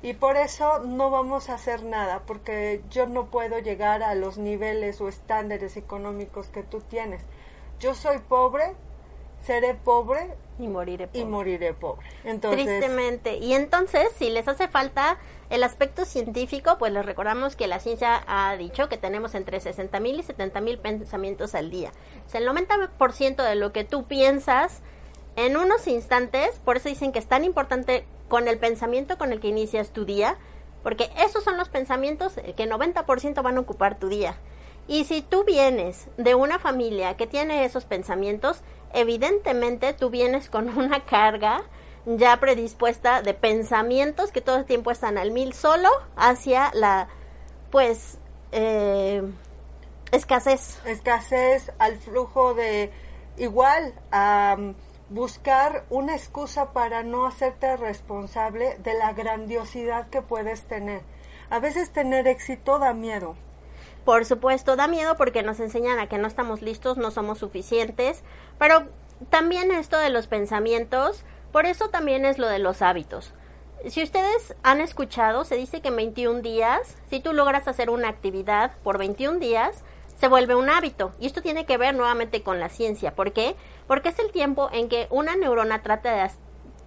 Y 0.00 0.14
por 0.14 0.38
eso 0.38 0.78
no 0.78 1.10
vamos 1.10 1.50
a 1.50 1.54
hacer 1.54 1.84
nada, 1.84 2.22
porque 2.26 2.82
yo 2.88 3.06
no 3.06 3.26
puedo 3.26 3.58
llegar 3.58 4.02
a 4.02 4.14
los 4.14 4.38
niveles 4.38 4.98
o 5.02 5.08
estándares 5.08 5.76
económicos 5.76 6.48
que 6.48 6.62
tú 6.62 6.80
tienes 6.80 7.22
yo 7.82 7.96
soy 7.96 8.18
pobre, 8.20 8.74
seré 9.44 9.74
pobre 9.74 10.36
y 10.58 10.68
moriré 10.68 11.08
pobre. 11.08 11.20
Y 11.20 11.24
moriré 11.24 11.74
pobre. 11.74 12.06
Entonces, 12.22 12.64
Tristemente. 12.64 13.38
Y 13.38 13.54
entonces, 13.54 14.08
si 14.16 14.30
les 14.30 14.46
hace 14.46 14.68
falta 14.68 15.18
el 15.50 15.64
aspecto 15.64 16.04
científico, 16.04 16.78
pues 16.78 16.92
les 16.92 17.04
recordamos 17.04 17.56
que 17.56 17.66
la 17.66 17.80
ciencia 17.80 18.22
ha 18.28 18.56
dicho 18.56 18.88
que 18.88 18.98
tenemos 18.98 19.34
entre 19.34 19.58
60 19.58 19.98
mil 19.98 20.20
y 20.20 20.22
70 20.22 20.60
mil 20.60 20.78
pensamientos 20.78 21.56
al 21.56 21.70
día. 21.70 21.90
O 22.24 22.30
sea, 22.30 22.40
el 22.40 22.48
90% 22.48 23.42
de 23.42 23.54
lo 23.56 23.72
que 23.72 23.82
tú 23.82 24.04
piensas 24.04 24.80
en 25.34 25.56
unos 25.56 25.88
instantes, 25.88 26.60
por 26.64 26.76
eso 26.76 26.88
dicen 26.88 27.10
que 27.10 27.18
es 27.18 27.26
tan 27.26 27.44
importante 27.44 28.06
con 28.28 28.46
el 28.46 28.58
pensamiento 28.58 29.18
con 29.18 29.32
el 29.32 29.40
que 29.40 29.48
inicias 29.48 29.90
tu 29.90 30.04
día, 30.04 30.36
porque 30.84 31.10
esos 31.18 31.42
son 31.42 31.56
los 31.56 31.68
pensamientos 31.68 32.34
que 32.34 32.70
90% 32.70 33.42
van 33.42 33.56
a 33.56 33.60
ocupar 33.60 33.98
tu 33.98 34.08
día. 34.08 34.36
Y 34.88 35.04
si 35.04 35.22
tú 35.22 35.44
vienes 35.44 36.08
de 36.16 36.34
una 36.34 36.58
familia 36.58 37.16
que 37.16 37.26
tiene 37.26 37.64
esos 37.64 37.84
pensamientos, 37.84 38.62
evidentemente 38.92 39.92
tú 39.92 40.10
vienes 40.10 40.50
con 40.50 40.68
una 40.78 41.04
carga 41.04 41.62
ya 42.04 42.38
predispuesta 42.40 43.22
de 43.22 43.32
pensamientos 43.32 44.32
que 44.32 44.40
todo 44.40 44.56
el 44.56 44.64
tiempo 44.64 44.90
están 44.90 45.18
al 45.18 45.30
mil 45.30 45.52
solo 45.52 45.88
hacia 46.16 46.72
la, 46.74 47.08
pues, 47.70 48.18
eh, 48.50 49.22
escasez. 50.10 50.80
Escasez, 50.84 51.72
al 51.78 51.96
flujo 51.98 52.54
de 52.54 52.90
igual 53.36 53.94
a 54.10 54.56
buscar 55.08 55.84
una 55.90 56.14
excusa 56.16 56.72
para 56.72 57.02
no 57.02 57.26
hacerte 57.26 57.76
responsable 57.76 58.78
de 58.78 58.94
la 58.94 59.12
grandiosidad 59.12 60.08
que 60.08 60.22
puedes 60.22 60.62
tener. 60.64 61.02
A 61.50 61.58
veces 61.58 61.92
tener 61.92 62.26
éxito 62.26 62.78
da 62.78 62.94
miedo. 62.94 63.36
Por 64.04 64.24
supuesto, 64.24 64.76
da 64.76 64.88
miedo 64.88 65.16
porque 65.16 65.42
nos 65.42 65.60
enseñan 65.60 65.98
a 65.98 66.08
que 66.08 66.18
no 66.18 66.26
estamos 66.26 66.62
listos, 66.62 66.96
no 66.96 67.10
somos 67.10 67.38
suficientes, 67.38 68.22
pero 68.58 68.88
también 69.30 69.70
esto 69.70 69.98
de 69.98 70.10
los 70.10 70.26
pensamientos, 70.26 71.24
por 71.52 71.66
eso 71.66 71.88
también 71.88 72.24
es 72.24 72.38
lo 72.38 72.48
de 72.48 72.58
los 72.58 72.82
hábitos. 72.82 73.32
Si 73.88 74.02
ustedes 74.02 74.54
han 74.62 74.80
escuchado, 74.80 75.44
se 75.44 75.56
dice 75.56 75.80
que 75.80 75.88
en 75.88 75.96
21 75.96 76.40
días, 76.40 76.96
si 77.10 77.20
tú 77.20 77.32
logras 77.32 77.66
hacer 77.68 77.90
una 77.90 78.08
actividad 78.08 78.72
por 78.82 78.98
21 78.98 79.38
días, 79.38 79.84
se 80.18 80.28
vuelve 80.28 80.54
un 80.54 80.70
hábito. 80.70 81.12
Y 81.18 81.26
esto 81.26 81.42
tiene 81.42 81.66
que 81.66 81.78
ver 81.78 81.96
nuevamente 81.96 82.44
con 82.44 82.60
la 82.60 82.68
ciencia. 82.68 83.16
¿Por 83.16 83.32
qué? 83.32 83.56
Porque 83.88 84.10
es 84.10 84.18
el 84.20 84.30
tiempo 84.30 84.68
en 84.72 84.88
que 84.88 85.08
una 85.10 85.34
neurona 85.34 85.82
trata 85.82 86.14
de 86.14 86.30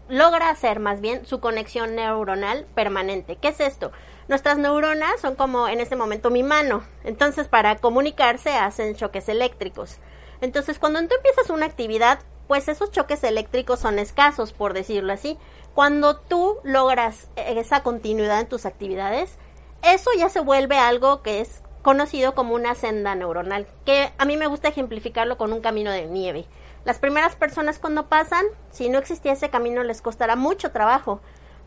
logra 0.07 0.49
hacer 0.49 0.79
más 0.79 1.01
bien 1.01 1.25
su 1.25 1.41
conexión 1.41 1.95
neuronal 1.95 2.65
permanente. 2.75 3.35
¿Qué 3.35 3.49
es 3.49 3.59
esto? 3.59 3.91
Nuestras 4.27 4.57
neuronas 4.57 5.21
son 5.21 5.35
como 5.35 5.67
en 5.67 5.79
este 5.79 5.95
momento 5.95 6.31
mi 6.31 6.41
mano. 6.41 6.83
Entonces, 7.03 7.47
para 7.47 7.75
comunicarse 7.77 8.51
hacen 8.51 8.95
choques 8.95 9.29
eléctricos. 9.29 9.97
Entonces, 10.41 10.79
cuando 10.79 10.99
tú 11.07 11.15
empiezas 11.15 11.49
una 11.49 11.67
actividad, 11.67 12.19
pues 12.47 12.67
esos 12.67 12.91
choques 12.91 13.23
eléctricos 13.23 13.79
son 13.79 13.99
escasos, 13.99 14.51
por 14.51 14.73
decirlo 14.73 15.13
así. 15.13 15.37
Cuando 15.73 16.17
tú 16.17 16.57
logras 16.63 17.29
esa 17.35 17.83
continuidad 17.83 18.39
en 18.39 18.47
tus 18.47 18.65
actividades, 18.65 19.37
eso 19.83 20.09
ya 20.17 20.29
se 20.29 20.39
vuelve 20.39 20.77
algo 20.77 21.21
que 21.21 21.41
es 21.41 21.61
conocido 21.83 22.33
como 22.33 22.55
una 22.55 22.73
senda 22.73 23.13
neuronal, 23.13 23.67
que 23.85 24.11
a 24.17 24.25
mí 24.25 24.37
me 24.37 24.47
gusta 24.47 24.69
ejemplificarlo 24.69 25.37
con 25.37 25.53
un 25.53 25.61
camino 25.61 25.91
de 25.91 26.07
nieve. 26.07 26.45
Las 26.83 26.97
primeras 26.97 27.35
personas 27.35 27.77
cuando 27.77 28.07
pasan, 28.07 28.45
si 28.71 28.89
no 28.89 28.97
existía 28.97 29.33
ese 29.33 29.51
camino 29.51 29.83
les 29.83 30.01
costará 30.01 30.35
mucho 30.35 30.71
trabajo, 30.71 31.21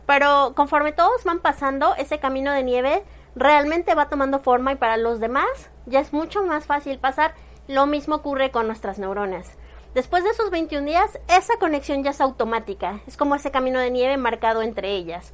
pero 0.09 0.53
conforme 0.55 0.91
todos 0.91 1.23
van 1.23 1.37
pasando, 1.37 1.93
ese 1.93 2.17
camino 2.17 2.51
de 2.51 2.63
nieve 2.63 3.03
realmente 3.35 3.93
va 3.93 4.09
tomando 4.09 4.39
forma 4.39 4.71
y 4.71 4.75
para 4.75 4.97
los 4.97 5.19
demás 5.19 5.69
ya 5.85 5.99
es 5.99 6.13
mucho 6.13 6.41
más 6.41 6.65
fácil 6.65 6.97
pasar. 6.97 7.35
Lo 7.67 7.85
mismo 7.85 8.15
ocurre 8.15 8.49
con 8.49 8.65
nuestras 8.65 8.97
neuronas. 8.97 9.55
Después 9.93 10.23
de 10.23 10.31
esos 10.31 10.49
21 10.49 10.87
días, 10.87 11.19
esa 11.27 11.59
conexión 11.59 12.03
ya 12.03 12.09
es 12.09 12.21
automática, 12.21 13.01
es 13.05 13.17
como 13.17 13.35
ese 13.35 13.51
camino 13.51 13.77
de 13.79 13.91
nieve 13.91 14.17
marcado 14.17 14.63
entre 14.63 14.95
ellas. 14.95 15.31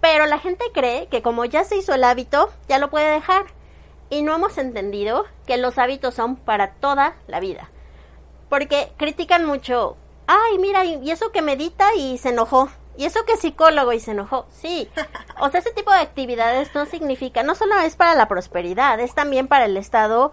Pero 0.00 0.26
la 0.26 0.38
gente 0.38 0.66
cree 0.72 1.08
que 1.08 1.20
como 1.20 1.44
ya 1.44 1.64
se 1.64 1.78
hizo 1.78 1.92
el 1.92 2.04
hábito, 2.04 2.48
ya 2.68 2.78
lo 2.78 2.90
puede 2.90 3.10
dejar. 3.10 3.46
Y 4.08 4.22
no 4.22 4.36
hemos 4.36 4.56
entendido 4.56 5.24
que 5.48 5.56
los 5.56 5.78
hábitos 5.78 6.14
son 6.14 6.36
para 6.36 6.74
toda 6.74 7.16
la 7.26 7.40
vida. 7.40 7.72
Porque 8.48 8.92
critican 8.98 9.44
mucho, 9.44 9.96
ay, 10.28 10.58
mira, 10.60 10.84
y 10.84 11.10
eso 11.10 11.32
que 11.32 11.42
medita 11.42 11.92
y 11.96 12.18
se 12.18 12.28
enojó. 12.28 12.68
¿Y 12.96 13.06
eso 13.06 13.24
que 13.24 13.36
psicólogo 13.36 13.92
y 13.92 14.00
se 14.00 14.10
enojó? 14.10 14.46
Sí. 14.50 14.88
O 15.40 15.48
sea, 15.50 15.60
ese 15.60 15.72
tipo 15.72 15.90
de 15.90 16.00
actividades 16.00 16.74
no 16.74 16.86
significa, 16.86 17.42
no 17.42 17.54
solo 17.54 17.78
es 17.80 17.96
para 17.96 18.14
la 18.14 18.28
prosperidad, 18.28 19.00
es 19.00 19.14
también 19.14 19.48
para 19.48 19.64
el 19.64 19.76
estado 19.76 20.32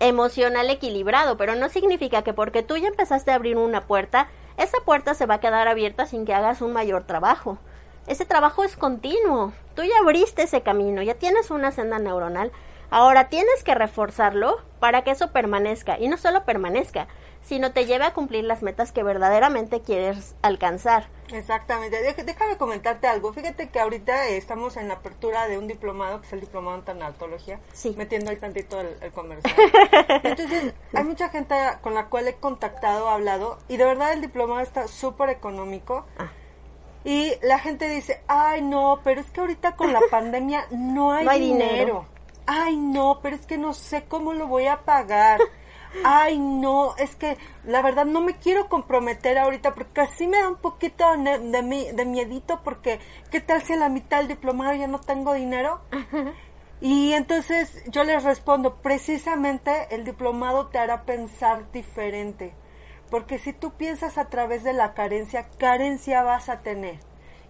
emocional 0.00 0.68
equilibrado, 0.70 1.36
pero 1.36 1.54
no 1.54 1.68
significa 1.68 2.22
que 2.22 2.34
porque 2.34 2.62
tú 2.62 2.76
ya 2.76 2.88
empezaste 2.88 3.30
a 3.30 3.36
abrir 3.36 3.56
una 3.56 3.86
puerta, 3.86 4.28
esa 4.56 4.78
puerta 4.84 5.14
se 5.14 5.26
va 5.26 5.34
a 5.34 5.40
quedar 5.40 5.68
abierta 5.68 6.06
sin 6.06 6.24
que 6.24 6.34
hagas 6.34 6.62
un 6.62 6.72
mayor 6.72 7.04
trabajo. 7.04 7.58
Ese 8.06 8.26
trabajo 8.26 8.64
es 8.64 8.76
continuo. 8.76 9.52
Tú 9.74 9.82
ya 9.82 9.98
abriste 10.02 10.42
ese 10.42 10.62
camino, 10.62 11.02
ya 11.02 11.14
tienes 11.14 11.50
una 11.50 11.72
senda 11.72 11.98
neuronal. 11.98 12.52
Ahora 12.90 13.28
tienes 13.28 13.64
que 13.64 13.74
reforzarlo 13.74 14.60
para 14.78 15.02
que 15.02 15.10
eso 15.10 15.32
permanezca. 15.32 15.98
Y 15.98 16.08
no 16.08 16.16
solo 16.16 16.44
permanezca, 16.44 17.08
sino 17.44 17.72
te 17.72 17.86
lleve 17.86 18.04
a 18.04 18.14
cumplir 18.14 18.44
las 18.44 18.62
metas 18.62 18.92
que 18.92 19.02
verdaderamente 19.02 19.80
quieres 19.80 20.34
alcanzar. 20.42 21.08
Exactamente. 21.32 22.00
déjame 22.24 22.56
comentarte 22.56 23.06
algo. 23.06 23.32
Fíjate 23.32 23.68
que 23.68 23.80
ahorita 23.80 24.28
estamos 24.28 24.76
en 24.76 24.88
la 24.88 24.94
apertura 24.94 25.48
de 25.48 25.58
un 25.58 25.66
diplomado, 25.66 26.20
que 26.20 26.26
es 26.26 26.32
el 26.32 26.40
diplomado 26.40 26.78
en 26.78 26.84
tanatología, 26.84 27.60
sí. 27.72 27.94
metiendo 27.96 28.30
ahí 28.30 28.36
tantito 28.36 28.80
el, 28.80 28.96
el 29.00 29.12
comercial. 29.12 29.54
Entonces, 30.22 30.74
hay 30.92 31.04
mucha 31.04 31.28
gente 31.28 31.54
con 31.80 31.94
la 31.94 32.06
cual 32.06 32.28
he 32.28 32.34
contactado, 32.34 33.08
hablado, 33.08 33.58
y 33.68 33.76
de 33.76 33.84
verdad 33.84 34.12
el 34.12 34.20
diplomado 34.20 34.60
está 34.60 34.88
súper 34.88 35.30
económico. 35.30 36.06
Ah. 36.18 36.30
Y 37.04 37.34
la 37.42 37.58
gente 37.58 37.88
dice, 37.88 38.22
ay 38.28 38.62
no, 38.62 39.00
pero 39.04 39.20
es 39.20 39.30
que 39.30 39.40
ahorita 39.40 39.76
con 39.76 39.92
la 39.92 40.00
pandemia 40.10 40.66
no 40.70 41.12
hay, 41.12 41.38
dinero. 41.38 42.06
Ay 42.46 42.76
no, 42.76 43.20
pero 43.22 43.36
es 43.36 43.46
que 43.46 43.58
no 43.58 43.74
sé 43.74 44.04
cómo 44.04 44.32
lo 44.32 44.46
voy 44.46 44.66
a 44.66 44.80
pagar 44.80 45.40
ay 46.04 46.38
no, 46.38 46.96
es 46.96 47.14
que 47.16 47.38
la 47.64 47.82
verdad 47.82 48.06
no 48.06 48.20
me 48.20 48.36
quiero 48.36 48.68
comprometer 48.68 49.38
ahorita 49.38 49.74
porque 49.74 50.00
así 50.00 50.26
me 50.26 50.38
da 50.38 50.48
un 50.48 50.56
poquito 50.56 51.04
de, 51.16 51.38
de, 51.38 51.92
de 51.92 52.04
miedito 52.04 52.60
porque 52.64 52.98
qué 53.30 53.40
tal 53.40 53.62
si 53.62 53.74
a 53.74 53.76
la 53.76 53.88
mitad 53.88 54.18
del 54.18 54.28
diplomado 54.28 54.74
ya 54.74 54.86
no 54.86 55.00
tengo 55.00 55.34
dinero. 55.34 55.80
Y 56.80 57.14
entonces 57.14 57.82
yo 57.86 58.04
les 58.04 58.24
respondo, 58.24 58.76
precisamente 58.82 59.86
el 59.90 60.04
diplomado 60.04 60.66
te 60.66 60.78
hará 60.78 61.04
pensar 61.04 61.70
diferente, 61.72 62.52
porque 63.10 63.38
si 63.38 63.52
tú 63.54 63.72
piensas 63.72 64.18
a 64.18 64.28
través 64.28 64.64
de 64.64 64.72
la 64.74 64.92
carencia, 64.92 65.48
carencia 65.58 66.22
vas 66.22 66.48
a 66.48 66.60
tener. 66.60 66.98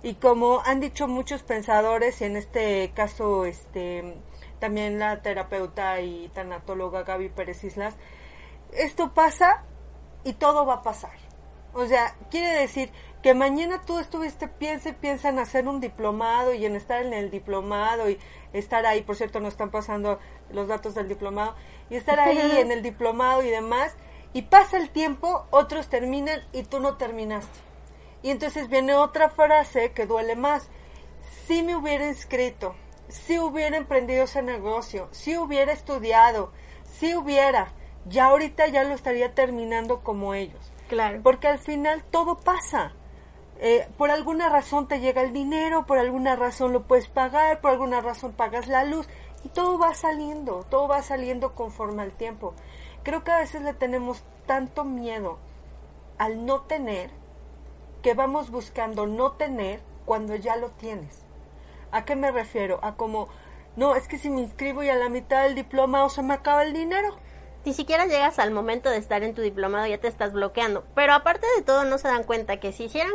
Y 0.05 0.15
como 0.15 0.61
han 0.65 0.81
dicho 0.81 1.09
muchos 1.09 1.43
pensadores, 1.43 2.21
y 2.21 2.25
en 2.27 2.37
este 2.37 2.93
caso 2.95 3.45
este 3.45 4.15
también 4.61 4.99
la 4.99 5.21
terapeuta 5.21 6.01
y 6.01 6.29
tanatóloga 6.29 7.03
Gaby 7.03 7.31
Pérez 7.31 7.65
Islas, 7.65 7.97
esto 8.75 9.13
pasa 9.15 9.65
y 10.25 10.35
todo 10.35 10.67
va 10.67 10.75
a 10.75 10.83
pasar. 10.83 11.17
O 11.73 11.87
sea, 11.87 12.15
quiere 12.31 12.61
decir 12.61 12.91
que 13.23 13.35
mañana 13.35 13.83
tú 13.85 13.99
estuviste, 13.99 14.49
piensa 14.49 14.91
y 14.91 14.93
piensa 14.93 15.31
en 15.31 15.39
hacer 15.39 15.67
un 15.67 15.81
diplomado 15.81 16.55
y 16.55 16.67
en 16.67 16.77
estar 16.77 17.03
en 17.03 17.13
el 17.13 17.31
diplomado 17.31 18.11
y 18.11 18.19
estar 18.53 18.87
ahí, 18.87 19.03
por 19.03 19.17
cierto, 19.17 19.41
no 19.41 19.49
están 19.49 19.71
pasando 19.71 20.19
los 20.51 20.69
datos 20.69 20.95
del 20.95 21.09
diplomado, 21.09 21.55
y 21.91 21.97
estar 21.97 22.21
ahí 22.21 22.39
en 22.59 22.71
el 22.71 22.83
diplomado 22.83 23.43
y 23.43 23.51
demás, 23.51 23.97
y 24.33 24.43
pasa 24.43 24.77
el 24.77 24.91
tiempo, 24.91 25.47
otros 25.51 25.89
terminan 25.89 26.43
y 26.53 26.65
tú 26.65 26.81
no 26.81 26.97
terminaste. 26.97 27.59
Y 28.23 28.31
entonces 28.31 28.69
viene 28.69 28.95
otra 28.95 29.29
frase 29.29 29.93
que 29.93 30.07
duele 30.07 30.35
más. 30.35 30.69
Si 31.47 31.63
me 31.63 31.77
hubiera 31.77 32.09
inscrito, 32.09 32.75
si 33.09 33.39
hubiera 33.39 33.77
emprendido 33.77 34.25
ese 34.25 34.43
negocio, 34.43 35.09
si 35.13 35.37
hubiera 35.37 35.73
estudiado, 35.73 36.53
si 36.99 37.15
hubiera, 37.15 37.73
ya 38.07 38.27
ahorita 38.27 38.67
ya 38.69 38.85
lo 38.85 38.95
estaría 38.95 39.35
terminando 39.35 40.01
como 40.01 40.35
ellos. 40.35 40.73
Claro. 40.89 41.21
Porque 41.23 41.49
al 41.49 41.59
final 41.59 42.03
todo 42.05 42.39
pasa. 42.39 42.93
Eh, 43.61 43.89
por 43.97 44.11
alguna 44.11 44.49
razón 44.49 44.89
te 44.89 45.01
llega 45.01 45.23
el 45.23 45.33
dinero, 45.33 45.87
por 45.87 45.99
alguna 45.99 46.37
razón 46.37 46.73
lo 46.73 46.83
puedes 46.83 47.09
pagar, 47.09 47.61
por 47.61 47.71
alguna 47.71 48.01
razón 48.01 48.33
pagas 48.33 48.67
la 48.67 48.85
luz 48.85 49.09
y 49.45 49.49
todo 49.49 49.79
va 49.79 49.95
saliendo, 49.95 50.65
todo 50.69 50.89
va 50.89 51.03
saliendo 51.03 51.55
conforme 51.55 52.03
al 52.03 52.13
tiempo. 52.13 52.55
Creo 53.05 53.23
que 53.23 53.31
a 53.31 53.39
veces 53.39 53.63
le 53.63 53.75
tenemos 53.75 54.25
tanto 54.47 54.85
miedo 54.85 55.39
al 56.19 56.45
no 56.47 56.63
tener 56.63 57.11
que 58.03 58.15
vamos 58.15 58.51
buscando 58.51 59.07
no 59.07 59.33
tener 59.33 59.81
cuando 60.05 60.35
ya 60.37 60.57
lo 60.57 60.71
tienes. 60.71 61.25
¿A 61.91 62.05
qué 62.05 62.17
me 62.17 62.31
refiero? 62.31 62.81
A 62.83 62.97
como, 62.97 63.29
no, 63.77 63.95
es 63.95 64.09
que 64.09 64.19
si 64.19 64.29
me 64.31 64.43
inscribo 64.43 64.83
y 64.83 64.91
a 64.91 64.97
la 64.97 65.09
mitad 65.09 65.45
del 65.45 65.55
diploma 65.55 66.05
o 66.05 66.11
se 66.11 66.23
me 66.23 66.35
acaba 66.35 66.65
el 66.65 66.75
dinero 66.75 67.17
ni 67.65 67.73
siquiera 67.73 68.07
llegas 68.07 68.39
al 68.39 68.51
momento 68.51 68.91
de 68.91 68.99
estar 68.99 69.23
en 69.23 69.35
tu 69.35 69.43
diplomado, 69.43 69.87
ya 69.87 69.99
te 69.99 70.09
estás 70.09 70.33
bloqueando. 70.33 70.85
Pero 70.95 71.15
aparte 71.15 71.47
de 71.57 71.63
todo, 71.63 71.85
no 71.85 71.99
se 71.99 72.09
dan 72.09 72.25
cuenta 72.25 72.59
que 72.59 72.73
si 72.73 72.85
hicieran 72.85 73.13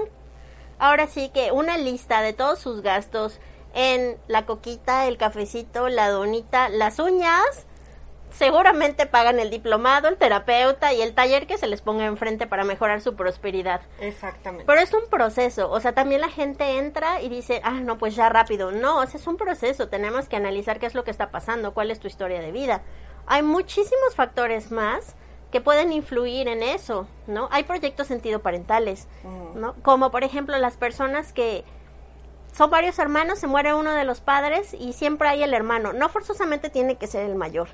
ahora 0.79 1.07
sí 1.07 1.29
que 1.33 1.51
una 1.51 1.77
lista 1.77 2.21
de 2.21 2.33
todos 2.33 2.59
sus 2.59 2.81
gastos 2.81 3.39
en 3.73 4.17
la 4.27 4.45
coquita, 4.45 5.05
el 5.07 5.17
cafecito, 5.17 5.89
la 5.89 6.09
donita, 6.09 6.69
las 6.69 6.97
uñas, 6.97 7.67
seguramente 8.31 9.05
pagan 9.05 9.39
el 9.39 9.49
diplomado, 9.49 10.07
el 10.07 10.17
terapeuta 10.17 10.93
y 10.93 11.01
el 11.01 11.13
taller 11.13 11.45
que 11.45 11.57
se 11.57 11.67
les 11.67 11.81
ponga 11.81 12.05
enfrente 12.05 12.47
para 12.47 12.63
mejorar 12.63 13.01
su 13.01 13.15
prosperidad. 13.15 13.81
Exactamente. 13.99 14.65
Pero 14.65 14.81
es 14.81 14.93
un 14.93 15.07
proceso, 15.09 15.69
o 15.69 15.79
sea, 15.79 15.93
también 15.93 16.21
la 16.21 16.29
gente 16.29 16.77
entra 16.77 17.21
y 17.21 17.29
dice, 17.29 17.61
ah, 17.63 17.79
no, 17.81 17.97
pues 17.97 18.15
ya 18.15 18.29
rápido. 18.29 18.71
No, 18.71 18.97
o 18.97 19.05
sea, 19.05 19.19
es 19.19 19.27
un 19.27 19.37
proceso, 19.37 19.89
tenemos 19.89 20.27
que 20.27 20.37
analizar 20.37 20.79
qué 20.79 20.87
es 20.87 20.95
lo 20.95 21.03
que 21.03 21.11
está 21.11 21.29
pasando, 21.29 21.73
cuál 21.73 21.91
es 21.91 21.99
tu 21.99 22.07
historia 22.07 22.39
de 22.39 22.51
vida 22.51 22.81
hay 23.25 23.43
muchísimos 23.43 24.15
factores 24.15 24.71
más 24.71 25.15
que 25.51 25.61
pueden 25.61 25.91
influir 25.91 26.47
en 26.47 26.61
eso, 26.61 27.07
¿no? 27.27 27.47
Hay 27.51 27.63
proyectos 27.63 28.07
sentido-parentales, 28.07 29.07
mm. 29.23 29.59
¿no? 29.59 29.73
Como 29.81 30.11
por 30.11 30.23
ejemplo 30.23 30.57
las 30.57 30.77
personas 30.77 31.33
que 31.33 31.63
son 32.53 32.69
varios 32.69 32.99
hermanos, 32.99 33.39
se 33.39 33.47
muere 33.47 33.73
uno 33.73 33.91
de 33.91 34.03
los 34.03 34.21
padres 34.21 34.73
y 34.73 34.93
siempre 34.93 35.29
hay 35.29 35.43
el 35.43 35.53
hermano. 35.53 35.93
No 35.93 36.09
forzosamente 36.09 36.69
tiene 36.69 36.97
que 36.97 37.07
ser 37.07 37.25
el 37.25 37.35
mayor, 37.35 37.69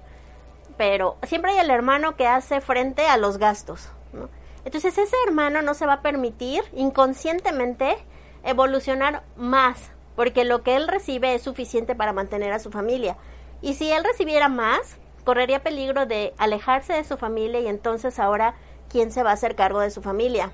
pero 0.78 1.18
siempre 1.24 1.52
hay 1.52 1.60
el 1.60 1.70
hermano 1.70 2.16
que 2.16 2.28
hace 2.28 2.62
frente 2.62 3.08
a 3.08 3.18
los 3.18 3.38
gastos, 3.38 3.90
¿no? 4.14 4.30
Entonces 4.64 4.98
ese 4.98 5.16
hermano 5.28 5.62
no 5.62 5.74
se 5.74 5.86
va 5.86 5.94
a 5.94 6.02
permitir 6.02 6.64
inconscientemente 6.74 7.98
evolucionar 8.44 9.24
más, 9.36 9.92
porque 10.16 10.44
lo 10.44 10.64
que 10.64 10.75
él 10.75 10.88
recibe 10.88 11.36
es 11.36 11.44
suficiente 11.44 11.96
para 11.96 12.14
mantener 12.14 12.51
a 12.51 12.60
su 12.60 12.72
familia. 12.72 13.18
Y 13.62 13.75
si 13.75 13.92
él 13.92 14.03
recibiera 14.03 14.50
más, 14.50 14.98
correría 15.25 15.61
peligro 15.61 16.05
de 16.05 16.33
alejarse 16.38 16.94
de 16.94 17.03
su 17.03 17.18
familia 17.18 17.59
y 17.59 17.68
entonces 17.68 18.20
ahora, 18.20 18.55
¿quién 18.90 19.11
se 19.11 19.24
va 19.24 19.31
a 19.31 19.33
hacer 19.33 19.55
cargo 19.55 19.81
de 19.81 19.92
su 19.92 20.01
familia? 20.01 20.51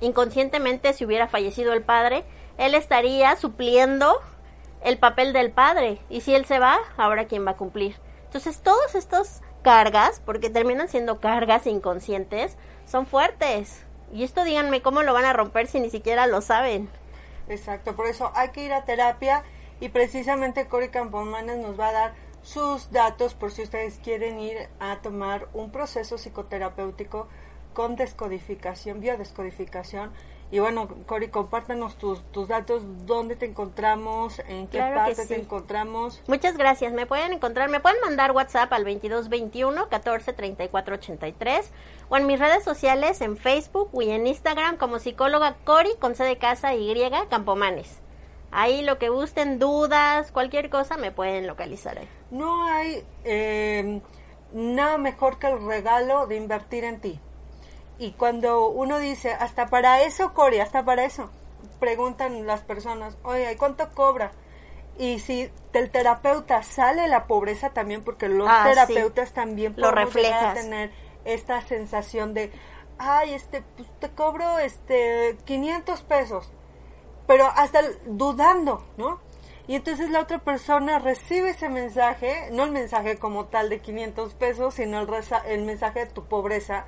Inconscientemente, 0.00 0.92
si 0.92 1.06
hubiera 1.06 1.28
fallecido 1.28 1.72
el 1.72 1.82
padre, 1.82 2.24
él 2.58 2.74
estaría 2.74 3.34
supliendo 3.36 4.20
el 4.82 4.98
papel 4.98 5.32
del 5.32 5.50
padre. 5.50 5.98
Y 6.10 6.20
si 6.20 6.34
él 6.34 6.44
se 6.44 6.58
va, 6.58 6.78
ahora 6.98 7.26
quién 7.26 7.46
va 7.46 7.52
a 7.52 7.56
cumplir. 7.56 7.96
Entonces, 8.24 8.60
todos 8.60 8.94
estos 8.94 9.40
cargas, 9.62 10.20
porque 10.24 10.50
terminan 10.50 10.88
siendo 10.88 11.20
cargas 11.20 11.66
inconscientes, 11.66 12.56
son 12.86 13.06
fuertes. 13.06 13.84
Y 14.12 14.24
esto 14.24 14.44
díganme 14.44 14.82
cómo 14.82 15.02
lo 15.02 15.12
van 15.12 15.24
a 15.24 15.32
romper 15.32 15.66
si 15.68 15.80
ni 15.80 15.90
siquiera 15.90 16.26
lo 16.26 16.40
saben. 16.40 16.88
Exacto, 17.48 17.94
por 17.94 18.06
eso 18.06 18.30
hay 18.34 18.50
que 18.50 18.64
ir 18.64 18.72
a 18.72 18.84
terapia 18.84 19.42
y 19.80 19.88
precisamente 19.88 20.66
Cory 20.66 20.88
Campomanes 20.88 21.58
nos 21.58 21.78
va 21.78 21.88
a 21.88 21.92
dar 21.92 22.14
sus 22.42 22.90
datos 22.90 23.34
por 23.34 23.50
si 23.52 23.62
ustedes 23.62 23.98
quieren 24.02 24.38
ir 24.38 24.56
a 24.78 25.00
tomar 25.02 25.48
un 25.52 25.70
proceso 25.70 26.16
psicoterapéutico 26.18 27.28
con 27.74 27.96
descodificación, 27.96 29.00
biodescodificación. 29.00 30.10
Y 30.52 30.58
bueno, 30.58 30.88
Cori, 31.06 31.28
compártanos 31.28 31.96
tus, 31.96 32.24
tus 32.32 32.48
datos, 32.48 32.82
dónde 33.06 33.36
te 33.36 33.46
encontramos, 33.46 34.40
en 34.48 34.66
qué 34.66 34.78
parte 34.78 35.24
te 35.26 35.36
encontramos. 35.36 36.20
Muchas 36.26 36.56
gracias. 36.56 36.92
Me 36.92 37.06
pueden 37.06 37.32
encontrar, 37.32 37.68
me 37.68 37.78
pueden 37.78 38.00
mandar 38.00 38.32
WhatsApp 38.32 38.72
al 38.72 38.82
2221 38.82 39.88
14 39.88 40.32
34 40.32 40.94
83 40.96 41.70
o 42.08 42.16
en 42.16 42.26
mis 42.26 42.40
redes 42.40 42.64
sociales 42.64 43.20
en 43.20 43.36
Facebook 43.36 43.90
y 44.02 44.10
en 44.10 44.26
Instagram 44.26 44.76
como 44.76 44.98
psicóloga 44.98 45.56
Cori 45.62 45.90
con 46.00 46.16
C 46.16 46.24
de 46.24 46.38
casa 46.38 46.74
Y 46.74 46.92
Campomanes. 47.28 48.00
Ahí 48.52 48.82
lo 48.82 48.98
que 48.98 49.08
gusten, 49.08 49.58
dudas, 49.58 50.32
cualquier 50.32 50.70
cosa, 50.70 50.96
me 50.96 51.12
pueden 51.12 51.46
localizar 51.46 51.98
ahí. 51.98 52.08
No 52.30 52.66
hay 52.66 53.04
eh, 53.24 54.00
nada 54.52 54.98
mejor 54.98 55.38
que 55.38 55.46
el 55.46 55.64
regalo 55.64 56.26
de 56.26 56.36
invertir 56.36 56.84
en 56.84 57.00
ti. 57.00 57.20
Y 57.98 58.12
cuando 58.12 58.68
uno 58.68 58.98
dice, 58.98 59.32
hasta 59.32 59.66
para 59.66 60.02
eso, 60.02 60.32
Cori, 60.32 60.58
hasta 60.58 60.84
para 60.84 61.04
eso, 61.04 61.30
preguntan 61.78 62.46
las 62.46 62.62
personas, 62.62 63.16
oye, 63.22 63.56
¿cuánto 63.56 63.90
cobra? 63.90 64.32
Y 64.98 65.20
si 65.20 65.50
del 65.72 65.90
terapeuta 65.90 66.62
sale 66.62 67.08
la 67.08 67.26
pobreza 67.26 67.70
también, 67.70 68.02
porque 68.02 68.28
los 68.28 68.48
ah, 68.50 68.64
terapeutas 68.68 69.32
también 69.32 69.74
lo 69.76 69.90
reflejan 69.90 70.54
tener 70.54 70.90
esta 71.24 71.60
sensación 71.60 72.34
de, 72.34 72.50
ay, 72.98 73.34
este, 73.34 73.62
pues 73.76 73.88
te 74.00 74.10
cobro 74.10 74.58
este 74.58 75.36
500 75.44 76.02
pesos 76.02 76.52
pero 77.30 77.46
hasta 77.46 77.82
dudando, 78.06 78.84
¿no? 78.96 79.20
Y 79.68 79.76
entonces 79.76 80.10
la 80.10 80.18
otra 80.18 80.40
persona 80.40 80.98
recibe 80.98 81.50
ese 81.50 81.68
mensaje, 81.68 82.48
no 82.50 82.64
el 82.64 82.72
mensaje 82.72 83.18
como 83.18 83.44
tal 83.44 83.68
de 83.68 83.78
500 83.78 84.34
pesos, 84.34 84.74
sino 84.74 84.98
el, 84.98 85.08
el 85.46 85.62
mensaje 85.62 86.06
de 86.06 86.06
tu 86.06 86.24
pobreza. 86.24 86.86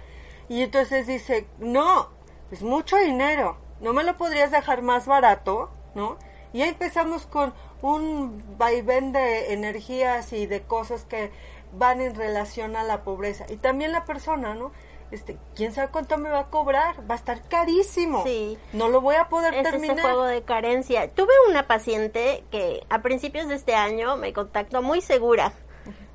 Y 0.48 0.62
entonces 0.62 1.06
dice, 1.06 1.46
no, 1.60 2.08
es 2.50 2.60
mucho 2.62 2.96
dinero, 2.96 3.56
no 3.80 3.92
me 3.92 4.02
lo 4.02 4.16
podrías 4.16 4.50
dejar 4.50 4.82
más 4.82 5.06
barato, 5.06 5.70
¿no? 5.94 6.18
Y 6.52 6.62
ahí 6.62 6.70
empezamos 6.70 7.26
con 7.26 7.54
un 7.80 8.42
vaivén 8.58 9.12
de 9.12 9.52
energías 9.52 10.32
y 10.32 10.46
de 10.46 10.62
cosas 10.62 11.04
que 11.04 11.30
van 11.72 12.00
en 12.00 12.16
relación 12.16 12.74
a 12.74 12.82
la 12.82 13.04
pobreza. 13.04 13.46
Y 13.48 13.58
también 13.58 13.92
la 13.92 14.04
persona, 14.04 14.56
¿no? 14.56 14.72
Este, 15.12 15.38
quién 15.54 15.72
sabe 15.72 15.88
cuánto 15.92 16.16
me 16.18 16.30
va 16.30 16.40
a 16.40 16.46
cobrar, 16.46 16.96
va 17.08 17.14
a 17.14 17.18
estar 17.18 17.46
carísimo. 17.48 18.24
Sí. 18.24 18.58
No 18.72 18.88
lo 18.88 19.00
voy 19.00 19.16
a 19.16 19.28
poder 19.28 19.54
es 19.54 19.62
terminar. 19.62 19.98
Ese 19.98 20.02
juego 20.02 20.24
de 20.24 20.42
carencia. 20.42 21.10
Tuve 21.12 21.32
una 21.48 21.66
paciente 21.66 22.44
que 22.50 22.84
a 22.88 23.02
principios 23.02 23.48
de 23.48 23.54
este 23.54 23.74
año 23.74 24.16
me 24.16 24.32
contactó 24.32 24.82
muy 24.82 25.00
segura. 25.00 25.52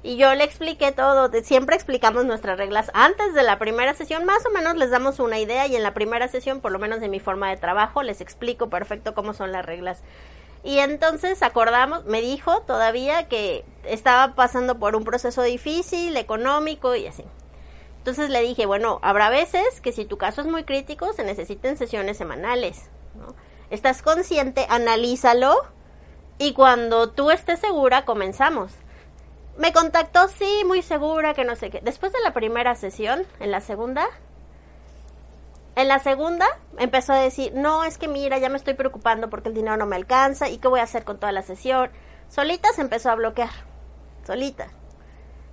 Y 0.03 0.15
yo 0.15 0.33
le 0.35 0.43
expliqué 0.43 0.91
todo, 0.91 1.29
siempre 1.43 1.75
explicamos 1.75 2.23
nuestras 2.23 2.57
reglas 2.57 2.91
antes 2.93 3.33
de 3.33 3.43
la 3.43 3.59
primera 3.59 3.93
sesión, 3.93 4.25
más 4.25 4.45
o 4.45 4.51
menos 4.51 4.75
les 4.77 4.89
damos 4.89 5.19
una 5.19 5.39
idea 5.39 5.67
y 5.67 5.75
en 5.75 5.83
la 5.83 5.93
primera 5.93 6.27
sesión, 6.27 6.61
por 6.61 6.71
lo 6.71 6.79
menos 6.79 7.01
de 7.01 7.09
mi 7.09 7.19
forma 7.19 7.49
de 7.49 7.57
trabajo, 7.57 8.03
les 8.03 8.21
explico 8.21 8.69
perfecto 8.69 9.13
cómo 9.13 9.33
son 9.33 9.51
las 9.51 9.65
reglas. 9.65 10.03
Y 10.63 10.79
entonces 10.79 11.43
acordamos, 11.43 12.05
me 12.05 12.21
dijo 12.21 12.61
todavía 12.61 13.27
que 13.27 13.65
estaba 13.83 14.35
pasando 14.35 14.79
por 14.79 14.95
un 14.95 15.03
proceso 15.03 15.41
difícil, 15.41 16.15
económico 16.15 16.95
y 16.95 17.07
así. 17.07 17.25
Entonces 18.07 18.29
le 18.29 18.41
dije, 18.41 18.65
bueno, 18.65 18.99
habrá 19.01 19.29
veces 19.29 19.81
que 19.81 19.91
si 19.91 20.05
tu 20.05 20.17
caso 20.17 20.39
es 20.39 20.47
muy 20.47 20.63
crítico 20.63 21.11
se 21.11 21.25
necesiten 21.25 21.75
sesiones 21.75 22.15
semanales. 22.15 22.89
¿Estás 23.69 24.01
consciente? 24.01 24.65
Analízalo 24.69 25.53
y 26.37 26.53
cuando 26.53 27.09
tú 27.09 27.31
estés 27.31 27.59
segura 27.59 28.05
comenzamos. 28.05 28.71
Me 29.57 29.73
contactó, 29.73 30.29
sí, 30.29 30.63
muy 30.65 30.83
segura, 30.83 31.33
que 31.33 31.43
no 31.43 31.57
sé 31.57 31.69
qué. 31.69 31.81
Después 31.83 32.13
de 32.13 32.21
la 32.21 32.31
primera 32.31 32.75
sesión, 32.75 33.25
en 33.41 33.51
la 33.51 33.59
segunda, 33.59 34.07
en 35.75 35.89
la 35.89 35.99
segunda 35.99 36.47
empezó 36.77 37.11
a 37.11 37.17
decir, 37.17 37.51
no, 37.55 37.83
es 37.83 37.97
que 37.97 38.07
mira, 38.07 38.37
ya 38.37 38.47
me 38.47 38.55
estoy 38.55 38.75
preocupando 38.75 39.29
porque 39.29 39.49
el 39.49 39.53
dinero 39.53 39.75
no 39.75 39.85
me 39.85 39.97
alcanza 39.97 40.47
y 40.47 40.59
qué 40.59 40.69
voy 40.69 40.79
a 40.79 40.83
hacer 40.83 41.03
con 41.03 41.19
toda 41.19 41.33
la 41.33 41.41
sesión. 41.41 41.89
Solita 42.29 42.69
se 42.71 42.79
empezó 42.79 43.09
a 43.09 43.15
bloquear 43.15 43.51
solita. 44.25 44.69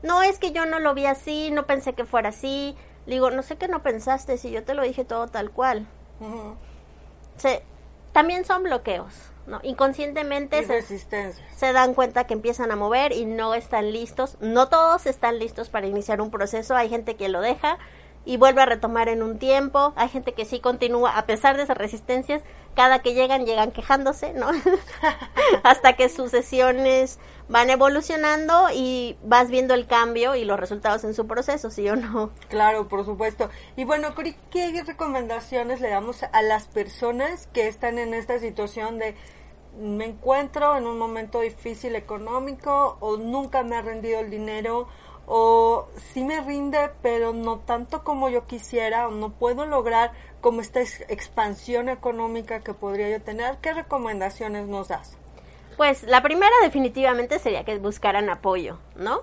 No 0.04 0.22
es 0.22 0.38
que 0.38 0.52
yo 0.52 0.66
no 0.66 0.80
lo 0.80 0.94
vi 0.94 1.06
así, 1.06 1.50
no 1.50 1.66
pensé 1.66 1.94
que 1.94 2.04
fuera 2.04 2.28
así. 2.28 2.76
digo, 3.06 3.30
no 3.30 3.42
sé 3.42 3.56
qué 3.56 3.68
no 3.68 3.82
pensaste 3.82 4.36
si 4.36 4.50
yo 4.50 4.62
te 4.62 4.74
lo 4.74 4.82
dije 4.82 5.04
todo 5.04 5.28
tal 5.28 5.50
cual. 5.50 5.86
se, 7.38 7.62
también 8.12 8.44
son 8.44 8.64
bloqueos, 8.64 9.14
¿no? 9.46 9.60
Inconscientemente 9.62 10.62
se, 10.64 10.98
se 11.56 11.72
dan 11.72 11.94
cuenta 11.94 12.26
que 12.26 12.34
empiezan 12.34 12.70
a 12.70 12.76
mover 12.76 13.12
y 13.12 13.24
no 13.24 13.54
están 13.54 13.92
listos. 13.92 14.36
No 14.40 14.68
todos 14.68 15.06
están 15.06 15.38
listos 15.38 15.70
para 15.70 15.86
iniciar 15.86 16.20
un 16.20 16.30
proceso. 16.30 16.76
Hay 16.76 16.90
gente 16.90 17.16
que 17.16 17.30
lo 17.30 17.40
deja, 17.40 17.78
y 18.24 18.36
vuelve 18.36 18.62
a 18.62 18.66
retomar 18.66 19.08
en 19.08 19.22
un 19.22 19.38
tiempo. 19.38 19.92
Hay 19.96 20.08
gente 20.08 20.32
que 20.32 20.44
sí 20.44 20.60
continúa 20.60 21.16
a 21.16 21.26
pesar 21.26 21.56
de 21.56 21.64
esas 21.64 21.76
resistencias. 21.76 22.42
Cada 22.74 23.00
que 23.00 23.14
llegan, 23.14 23.46
llegan 23.46 23.70
quejándose, 23.70 24.32
¿no? 24.32 24.48
Hasta 25.62 25.92
que 25.92 26.08
sus 26.08 26.30
sesiones 26.30 27.18
van 27.48 27.70
evolucionando 27.70 28.68
y 28.72 29.16
vas 29.22 29.48
viendo 29.48 29.74
el 29.74 29.86
cambio 29.86 30.34
y 30.34 30.44
los 30.44 30.58
resultados 30.58 31.04
en 31.04 31.14
su 31.14 31.26
proceso, 31.26 31.70
¿sí 31.70 31.88
o 31.88 31.96
no? 31.96 32.30
Claro, 32.48 32.88
por 32.88 33.04
supuesto. 33.04 33.50
Y 33.76 33.84
bueno, 33.84 34.14
¿qué 34.50 34.82
recomendaciones 34.84 35.80
le 35.80 35.90
damos 35.90 36.22
a 36.22 36.42
las 36.42 36.66
personas 36.66 37.46
que 37.52 37.68
están 37.68 37.98
en 37.98 38.14
esta 38.14 38.38
situación 38.38 38.98
de 38.98 39.14
me 39.78 40.04
encuentro 40.04 40.76
en 40.76 40.86
un 40.86 40.98
momento 40.98 41.40
difícil 41.40 41.96
económico 41.96 42.96
o 43.00 43.16
nunca 43.16 43.62
me 43.62 43.76
ha 43.76 43.82
rendido 43.82 44.20
el 44.20 44.30
dinero 44.30 44.88
o 45.26 45.88
sí 46.12 46.24
me 46.24 46.40
rinde, 46.40 46.90
pero 47.02 47.32
no 47.32 47.58
tanto 47.58 48.04
como 48.04 48.28
yo 48.28 48.46
quisiera, 48.46 49.08
o 49.08 49.10
no 49.10 49.30
puedo 49.30 49.66
lograr 49.66 50.12
como 50.40 50.60
esta 50.60 50.80
expansión 50.80 51.88
económica 51.88 52.60
que 52.60 52.74
podría 52.74 53.10
yo 53.10 53.22
tener, 53.22 53.56
¿qué 53.58 53.72
recomendaciones 53.72 54.66
nos 54.66 54.88
das? 54.88 55.16
Pues 55.76 56.04
la 56.04 56.22
primera 56.22 56.52
definitivamente 56.62 57.38
sería 57.38 57.64
que 57.64 57.78
buscaran 57.78 58.30
apoyo, 58.30 58.78
¿no? 58.94 59.20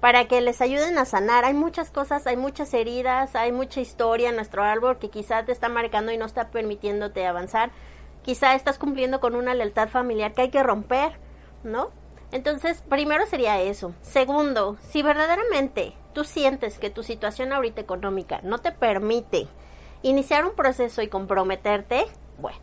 Para 0.00 0.28
que 0.28 0.40
les 0.40 0.60
ayuden 0.60 0.98
a 0.98 1.06
sanar. 1.06 1.44
Hay 1.44 1.54
muchas 1.54 1.90
cosas, 1.90 2.26
hay 2.26 2.36
muchas 2.36 2.74
heridas, 2.74 3.34
hay 3.34 3.50
mucha 3.50 3.80
historia 3.80 4.28
en 4.28 4.36
nuestro 4.36 4.62
árbol 4.62 4.98
que 4.98 5.08
quizá 5.08 5.44
te 5.44 5.52
está 5.52 5.68
marcando 5.68 6.12
y 6.12 6.18
no 6.18 6.26
está 6.26 6.50
permitiéndote 6.50 7.26
avanzar. 7.26 7.70
Quizá 8.22 8.54
estás 8.54 8.78
cumpliendo 8.78 9.20
con 9.20 9.34
una 9.34 9.54
lealtad 9.54 9.88
familiar 9.88 10.34
que 10.34 10.42
hay 10.42 10.50
que 10.50 10.62
romper, 10.62 11.18
¿no? 11.64 11.90
Entonces, 12.32 12.82
primero 12.88 13.26
sería 13.26 13.60
eso. 13.60 13.94
Segundo, 14.02 14.76
si 14.90 15.02
verdaderamente 15.02 15.94
tú 16.12 16.24
sientes 16.24 16.78
que 16.78 16.90
tu 16.90 17.02
situación 17.02 17.52
ahorita 17.52 17.80
económica 17.80 18.40
no 18.42 18.58
te 18.58 18.72
permite 18.72 19.46
iniciar 20.02 20.44
un 20.44 20.54
proceso 20.54 21.02
y 21.02 21.08
comprometerte, 21.08 22.06
bueno, 22.38 22.58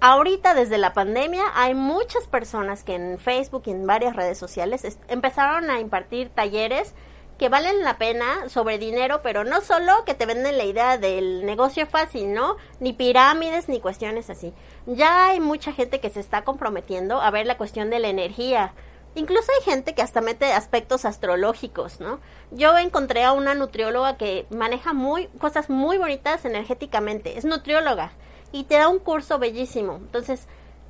ahorita 0.00 0.54
desde 0.54 0.78
la 0.78 0.92
pandemia 0.92 1.44
hay 1.54 1.74
muchas 1.74 2.26
personas 2.26 2.84
que 2.84 2.94
en 2.94 3.18
Facebook 3.18 3.64
y 3.66 3.70
en 3.70 3.86
varias 3.86 4.16
redes 4.16 4.38
sociales 4.38 4.98
empezaron 5.08 5.70
a 5.70 5.80
impartir 5.80 6.30
talleres 6.30 6.94
que 7.40 7.48
valen 7.48 7.82
la 7.82 7.96
pena 7.96 8.50
sobre 8.50 8.76
dinero, 8.76 9.22
pero 9.22 9.44
no 9.44 9.62
solo 9.62 10.04
que 10.04 10.12
te 10.12 10.26
venden 10.26 10.58
la 10.58 10.64
idea 10.64 10.98
del 10.98 11.46
negocio 11.46 11.86
fácil, 11.86 12.34
¿no? 12.34 12.56
Ni 12.80 12.92
pirámides 12.92 13.66
ni 13.66 13.80
cuestiones 13.80 14.28
así. 14.28 14.52
Ya 14.84 15.28
hay 15.28 15.40
mucha 15.40 15.72
gente 15.72 16.00
que 16.00 16.10
se 16.10 16.20
está 16.20 16.44
comprometiendo 16.44 17.18
a 17.18 17.30
ver 17.30 17.46
la 17.46 17.56
cuestión 17.56 17.88
de 17.88 17.98
la 17.98 18.08
energía, 18.08 18.74
Incluso 19.16 19.50
hay 19.52 19.64
gente 19.64 19.94
que 19.94 20.02
hasta 20.02 20.20
mete 20.20 20.52
aspectos 20.52 21.04
astrológicos, 21.04 21.98
¿no? 21.98 22.20
Yo 22.52 22.78
encontré 22.78 23.24
a 23.24 23.32
una 23.32 23.54
nutrióloga 23.54 24.16
que 24.16 24.46
maneja 24.50 24.92
muy 24.92 25.26
cosas 25.38 25.68
muy 25.68 25.98
bonitas 25.98 26.44
energéticamente, 26.44 27.36
es 27.36 27.44
nutrióloga 27.44 28.12
y 28.52 28.64
te 28.64 28.76
da 28.76 28.88
un 28.88 29.00
curso 29.00 29.38
bellísimo. 29.38 29.96
Entonces, 29.96 30.46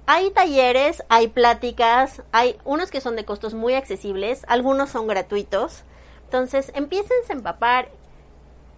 hay 0.07 0.31
talleres, 0.31 1.03
hay 1.09 1.29
pláticas, 1.29 2.23
hay 2.33 2.59
unos 2.65 2.91
que 2.91 3.01
son 3.01 3.17
de 3.17 3.25
costos 3.25 3.55
muy 3.55 3.75
accesibles, 3.75 4.45
algunos 4.49 4.91
son 4.91 5.07
gratuitos. 5.07 5.85
Entonces, 6.25 6.73
empiecen 6.75 7.17
a 7.29 7.33
empapar. 7.33 7.89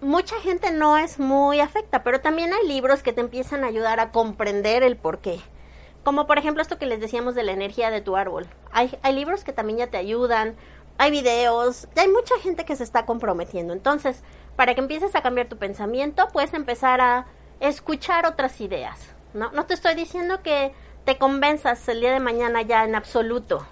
Mucha 0.01 0.39
gente 0.41 0.73
no 0.73 0.99
es 0.99 1.19
muy 1.19 1.61
afecta, 1.61 2.03
pero 2.03 2.21
también 2.21 2.53
hay 2.53 2.67
libros 2.67 3.03
que 3.03 3.13
te 3.13 3.21
empiezan 3.21 3.65
a 3.65 3.69
ayudar 3.69 3.99
a 3.99 4.11
comprender 4.11 4.83
el 4.83 4.97
por 4.97 5.19
qué. 5.19 5.41
Como 6.05 6.27
por 6.27 6.39
ejemplo 6.39 6.63
esto 6.63 6.79
que 6.79 6.87
les 6.87 7.01
decíamos 7.01 7.35
de 7.35 7.43
la 7.43 7.53
energía 7.53 7.91
de 7.91 8.01
tu 8.01 8.17
árbol. 8.17 8.47
Hay, 8.73 8.99
hay 9.03 9.15
libros 9.15 9.45
que 9.45 9.53
también 9.53 9.79
ya 9.79 9.87
te 9.87 9.97
ayudan, 9.97 10.57
hay 10.99 11.11
videos, 11.11 11.89
hay 11.97 12.09
mucha 12.09 12.39
gente 12.41 12.65
que 12.65 12.77
se 12.77 12.85
está 12.85 13.07
comprometiendo. 13.07 13.73
Entonces, 13.73 14.23
para 14.57 14.75
que 14.75 14.81
empieces 14.81 15.15
a 15.15 15.23
cambiar 15.23 15.49
tu 15.49 15.57
pensamiento, 15.57 16.29
puedes 16.33 16.55
empezar 16.55 17.01
a 17.01 17.27
escuchar 17.61 18.27
otras 18.27 18.61
ideas. 18.61 19.15
¿no? 19.35 19.51
no 19.53 19.67
te 19.67 19.75
estoy 19.75 19.95
diciendo 19.95 20.43
que 20.43 20.73
te 21.05 21.19
convenzas 21.19 21.89
el 21.89 22.01
día 22.01 22.13
de 22.13 22.21
mañana 22.21 22.63
ya 22.63 22.85
en 22.85 22.95
absoluto 22.95 23.67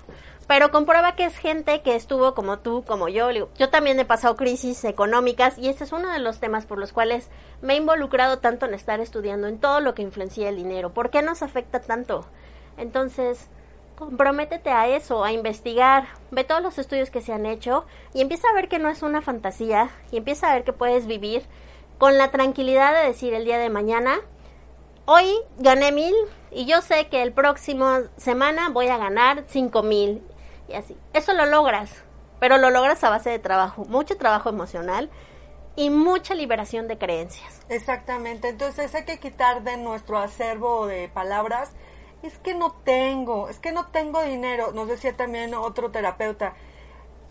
pero 0.50 0.72
comprueba 0.72 1.14
que 1.14 1.26
es 1.26 1.36
gente 1.36 1.80
que 1.82 1.94
estuvo 1.94 2.34
como 2.34 2.58
tú, 2.58 2.82
como 2.84 3.08
yo. 3.08 3.30
Yo 3.30 3.70
también 3.70 4.00
he 4.00 4.04
pasado 4.04 4.34
crisis 4.34 4.82
económicas 4.82 5.56
y 5.56 5.68
ese 5.68 5.84
es 5.84 5.92
uno 5.92 6.10
de 6.10 6.18
los 6.18 6.40
temas 6.40 6.66
por 6.66 6.76
los 6.76 6.92
cuales 6.92 7.30
me 7.62 7.74
he 7.74 7.76
involucrado 7.76 8.40
tanto 8.40 8.66
en 8.66 8.74
estar 8.74 8.98
estudiando 8.98 9.46
en 9.46 9.60
todo 9.60 9.78
lo 9.78 9.94
que 9.94 10.02
influencia 10.02 10.48
el 10.48 10.56
dinero. 10.56 10.92
¿Por 10.92 11.10
qué 11.10 11.22
nos 11.22 11.44
afecta 11.44 11.78
tanto? 11.78 12.26
Entonces, 12.78 13.46
comprométete 13.94 14.70
a 14.70 14.88
eso, 14.88 15.22
a 15.22 15.30
investigar, 15.30 16.08
ve 16.32 16.42
todos 16.42 16.62
los 16.62 16.78
estudios 16.78 17.10
que 17.10 17.22
se 17.22 17.32
han 17.32 17.46
hecho 17.46 17.86
y 18.12 18.20
empieza 18.20 18.48
a 18.48 18.52
ver 18.52 18.68
que 18.68 18.80
no 18.80 18.88
es 18.88 19.04
una 19.04 19.22
fantasía 19.22 19.90
y 20.10 20.16
empieza 20.16 20.50
a 20.50 20.54
ver 20.54 20.64
que 20.64 20.72
puedes 20.72 21.06
vivir 21.06 21.44
con 21.98 22.18
la 22.18 22.32
tranquilidad 22.32 22.92
de 22.92 23.06
decir 23.06 23.34
el 23.34 23.44
día 23.44 23.58
de 23.58 23.70
mañana, 23.70 24.18
hoy 25.04 25.32
gané 25.58 25.92
mil 25.92 26.14
y 26.50 26.66
yo 26.66 26.82
sé 26.82 27.06
que 27.06 27.22
el 27.22 27.32
próximo 27.32 27.98
semana 28.16 28.70
voy 28.70 28.88
a 28.88 28.96
ganar 28.96 29.44
cinco 29.46 29.84
mil 29.84 30.20
y 30.70 30.74
así. 30.74 30.96
Eso 31.12 31.32
lo 31.32 31.46
logras, 31.46 31.90
pero 32.38 32.58
lo 32.58 32.70
logras 32.70 33.02
a 33.04 33.10
base 33.10 33.30
de 33.30 33.38
trabajo, 33.38 33.84
mucho 33.84 34.16
trabajo 34.16 34.48
emocional 34.48 35.10
y 35.76 35.90
mucha 35.90 36.34
liberación 36.34 36.88
de 36.88 36.98
creencias. 36.98 37.60
Exactamente, 37.68 38.48
entonces 38.48 38.94
hay 38.94 39.04
que 39.04 39.18
quitar 39.18 39.62
de 39.62 39.76
nuestro 39.76 40.18
acervo 40.18 40.86
de 40.86 41.08
palabras, 41.08 41.72
es 42.22 42.38
que 42.38 42.54
no 42.54 42.72
tengo, 42.84 43.48
es 43.48 43.58
que 43.58 43.72
no 43.72 43.86
tengo 43.88 44.22
dinero, 44.22 44.72
nos 44.72 44.88
decía 44.88 45.16
también 45.16 45.54
otro 45.54 45.90
terapeuta, 45.90 46.54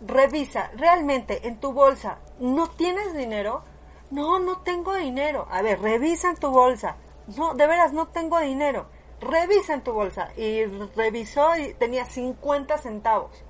revisa, 0.00 0.70
realmente 0.76 1.46
en 1.46 1.60
tu 1.60 1.72
bolsa, 1.72 2.18
¿no 2.38 2.68
tienes 2.68 3.14
dinero? 3.14 3.62
No, 4.10 4.40
no 4.40 4.58
tengo 4.62 4.94
dinero. 4.94 5.46
A 5.52 5.62
ver, 5.62 5.80
revisa 5.80 6.30
en 6.30 6.36
tu 6.36 6.50
bolsa. 6.50 6.96
No, 7.36 7.54
de 7.54 7.64
veras, 7.68 7.92
no 7.92 8.08
tengo 8.08 8.40
dinero 8.40 8.86
revisa 9.20 9.74
en 9.74 9.82
tu 9.82 9.92
bolsa. 9.92 10.30
Y 10.36 10.64
revisó 10.96 11.56
y 11.56 11.74
tenía 11.74 12.04
50 12.04 12.78
centavos. 12.78 13.44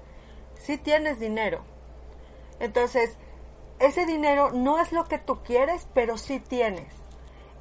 Si 0.54 0.76
tienes 0.76 1.18
dinero. 1.18 1.62
Entonces, 2.58 3.16
ese 3.78 4.04
dinero 4.04 4.50
no 4.52 4.78
es 4.78 4.92
lo 4.92 5.04
que 5.04 5.18
tú 5.18 5.42
quieres, 5.42 5.88
pero 5.94 6.18
sí 6.18 6.38
tienes. 6.38 7.00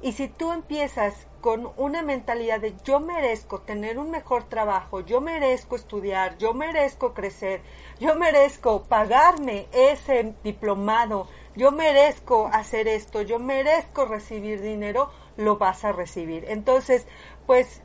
Y 0.02 0.12
si 0.12 0.28
tú 0.28 0.52
empiezas 0.52 1.26
con 1.40 1.72
una 1.76 2.02
mentalidad 2.02 2.60
de 2.60 2.74
yo 2.84 3.00
merezco 3.00 3.60
tener 3.60 3.98
un 3.98 4.10
mejor 4.10 4.44
trabajo, 4.44 5.00
yo 5.00 5.20
merezco 5.20 5.76
estudiar, 5.76 6.38
yo 6.38 6.54
merezco 6.54 7.12
crecer, 7.12 7.62
yo 7.98 8.14
merezco 8.14 8.84
pagarme 8.84 9.68
ese 9.72 10.34
diplomado, 10.42 11.28
yo 11.54 11.70
merezco 11.70 12.48
hacer 12.52 12.88
esto, 12.88 13.22
yo 13.22 13.38
merezco 13.38 14.06
recibir 14.06 14.62
dinero, 14.62 15.10
lo 15.36 15.58
vas 15.58 15.84
a 15.84 15.92
recibir. 15.92 16.44
Entonces, 16.48 17.06
pues 17.46 17.82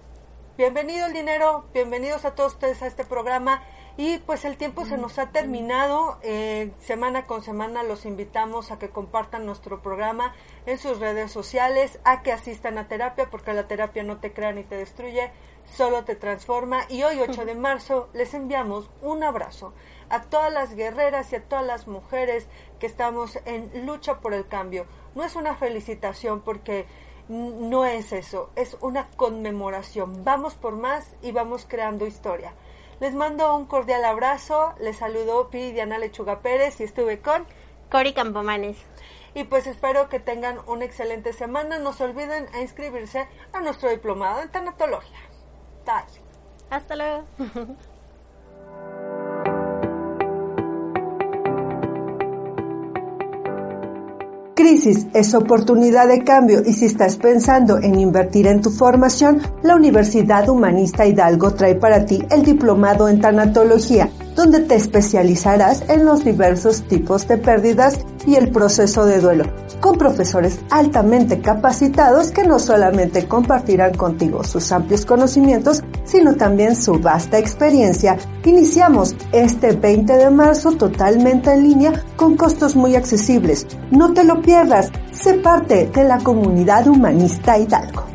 Bienvenido 0.58 1.08
el 1.08 1.12
dinero, 1.12 1.65
bienvenidos 1.74 2.24
a 2.24 2.34
todos 2.34 2.54
ustedes 2.54 2.82
a 2.82 2.88
este 2.88 3.04
programa. 3.04 3.62
Y 3.98 4.20
pues 4.20 4.46
el 4.46 4.56
tiempo 4.56 4.86
se 4.86 4.98
nos 4.98 5.20
ha 5.20 5.32
terminado, 5.32 6.18
eh, 6.22 6.72
semana 6.80 7.26
con 7.26 7.41
semana 7.41 7.84
los 7.84 8.06
invitamos 8.06 8.72
a 8.72 8.80
que 8.80 8.89
compartan 8.89 9.46
nuestro 9.46 9.82
programa 9.82 10.34
en 10.65 10.78
sus 10.78 11.00
redes 11.00 11.30
sociales, 11.34 12.00
a 12.06 12.22
que 12.24 12.32
asistan 12.32 12.78
a 12.78 12.88
terapia 12.88 13.30
porque 13.30 13.52
la 13.52 13.68
terapia 13.68 14.04
no 14.04 14.22
te 14.22 14.32
crea 14.32 14.54
ni 14.54 14.63
te 14.63 14.78
destruye, 14.78 15.30
solo 15.65 16.06
te 16.06 16.15
transforma. 16.15 16.86
Y 16.88 17.04
hoy 17.04 17.20
8 17.20 17.44
de 17.44 17.56
marzo 17.56 18.08
les 18.13 18.34
enviamos 18.34 18.89
un 19.02 19.26
abrazo 19.26 19.74
a 20.08 20.22
todas 20.22 20.54
las 20.54 20.74
guerreras 20.74 21.34
y 21.34 21.36
a 21.36 21.44
todas 21.44 21.65
las 21.65 21.86
mujeres 21.86 22.48
que 22.80 22.86
estamos 22.86 23.39
en 23.44 23.86
lucha 23.86 24.22
por 24.22 24.34
el 24.34 24.48
cambio. 24.48 24.86
No 25.15 25.24
es 25.26 25.36
una 25.36 25.56
felicitación 25.56 26.39
porque 26.39 26.86
no 27.28 27.86
es 27.86 28.12
eso, 28.12 28.52
es 28.56 28.78
una 28.82 29.10
conmemoración. 29.12 30.24
Vamos 30.24 30.56
por 30.56 30.76
más 30.76 31.16
y 31.22 31.32
vamos 31.32 31.66
creando 31.68 32.06
historia. 32.06 32.54
Les 33.00 33.14
mando 33.14 33.56
un 33.56 33.66
cordial 33.66 34.06
abrazo, 34.06 34.74
les 34.80 34.98
saludó 34.98 35.50
Piri 35.50 35.72
Diana 35.72 35.98
Lechuga 35.98 36.40
Pérez 36.40 36.80
y 36.80 36.84
estuve 36.84 37.20
con 37.20 37.46
Cori 37.92 38.14
Campomanes. 38.14 38.78
Y 39.34 39.44
pues 39.44 39.68
espero 39.68 40.08
que 40.08 40.20
tengan 40.20 40.60
una 40.66 40.86
excelente 40.86 41.34
semana. 41.34 41.78
No 41.78 41.92
se 41.92 42.06
olviden 42.06 42.48
a 42.54 42.62
inscribirse 42.62 43.28
a 43.52 43.60
nuestro 43.60 43.90
diplomado 43.90 44.42
en 44.42 44.50
tanatología. 44.50 45.20
Bye. 45.86 46.22
Hasta 46.70 46.96
luego. 46.96 47.26
Crisis 54.56 55.06
es 55.13 55.34
oportunidad 55.34 56.08
de 56.08 56.24
cambio 56.24 56.62
y 56.65 56.72
si 56.72 56.86
estás 56.86 57.18
pensando 57.18 57.78
en 57.78 58.00
invertir 58.00 58.48
en 58.48 58.62
tu 58.62 58.70
formación, 58.70 59.41
la 59.63 59.76
Universidad 59.76 60.48
Humanista 60.48 61.06
Hidalgo 61.06 61.52
trae 61.52 61.76
para 61.76 62.06
ti 62.06 62.24
el 62.32 62.44
diplomado 62.44 63.10
en 63.10 63.20
tanatología, 63.20 64.10
donde 64.34 64.62
te 64.62 64.76
especializarás 64.76 65.84
en 65.89 66.06
los 66.06 66.24
diversos 66.24 66.88
tipos 66.88 67.28
de 67.28 67.38
pérdidas 67.38 68.00
y 68.26 68.36
el 68.36 68.50
proceso 68.50 69.06
de 69.06 69.20
duelo, 69.20 69.46
con 69.80 69.98
profesores 69.98 70.60
altamente 70.70 71.42
capacitados 71.42 72.32
que 72.32 72.44
no 72.44 72.60
solamente 72.60 73.28
compartirán 73.28 73.94
contigo 73.96 74.44
sus 74.44 74.72
amplios 74.72 75.06
conocimientos, 75.06 75.84
sino 76.04 76.36
también 76.36 76.76
su 76.76 77.00
vasta 77.00 77.38
experiencia. 77.38 78.18
Iniciamos 78.44 79.16
este 79.32 79.74
20 79.74 80.14
de 80.14 80.30
marzo 80.30 80.72
totalmente 80.74 81.52
en 81.54 81.64
línea 81.64 82.04
con 82.16 82.38
costos 82.38 82.76
muy 82.76 82.96
accesibles. 82.96 83.68
No 83.92 84.14
te 84.14 84.24
lo 84.24 84.42
pierdas, 84.42 84.92
sé 85.12 85.36
parte 85.36 85.90
de 85.94 86.04
la 86.04 86.20
comunidad 86.20 86.88
humanista 86.88 87.58
Hidalgo. 87.58 88.14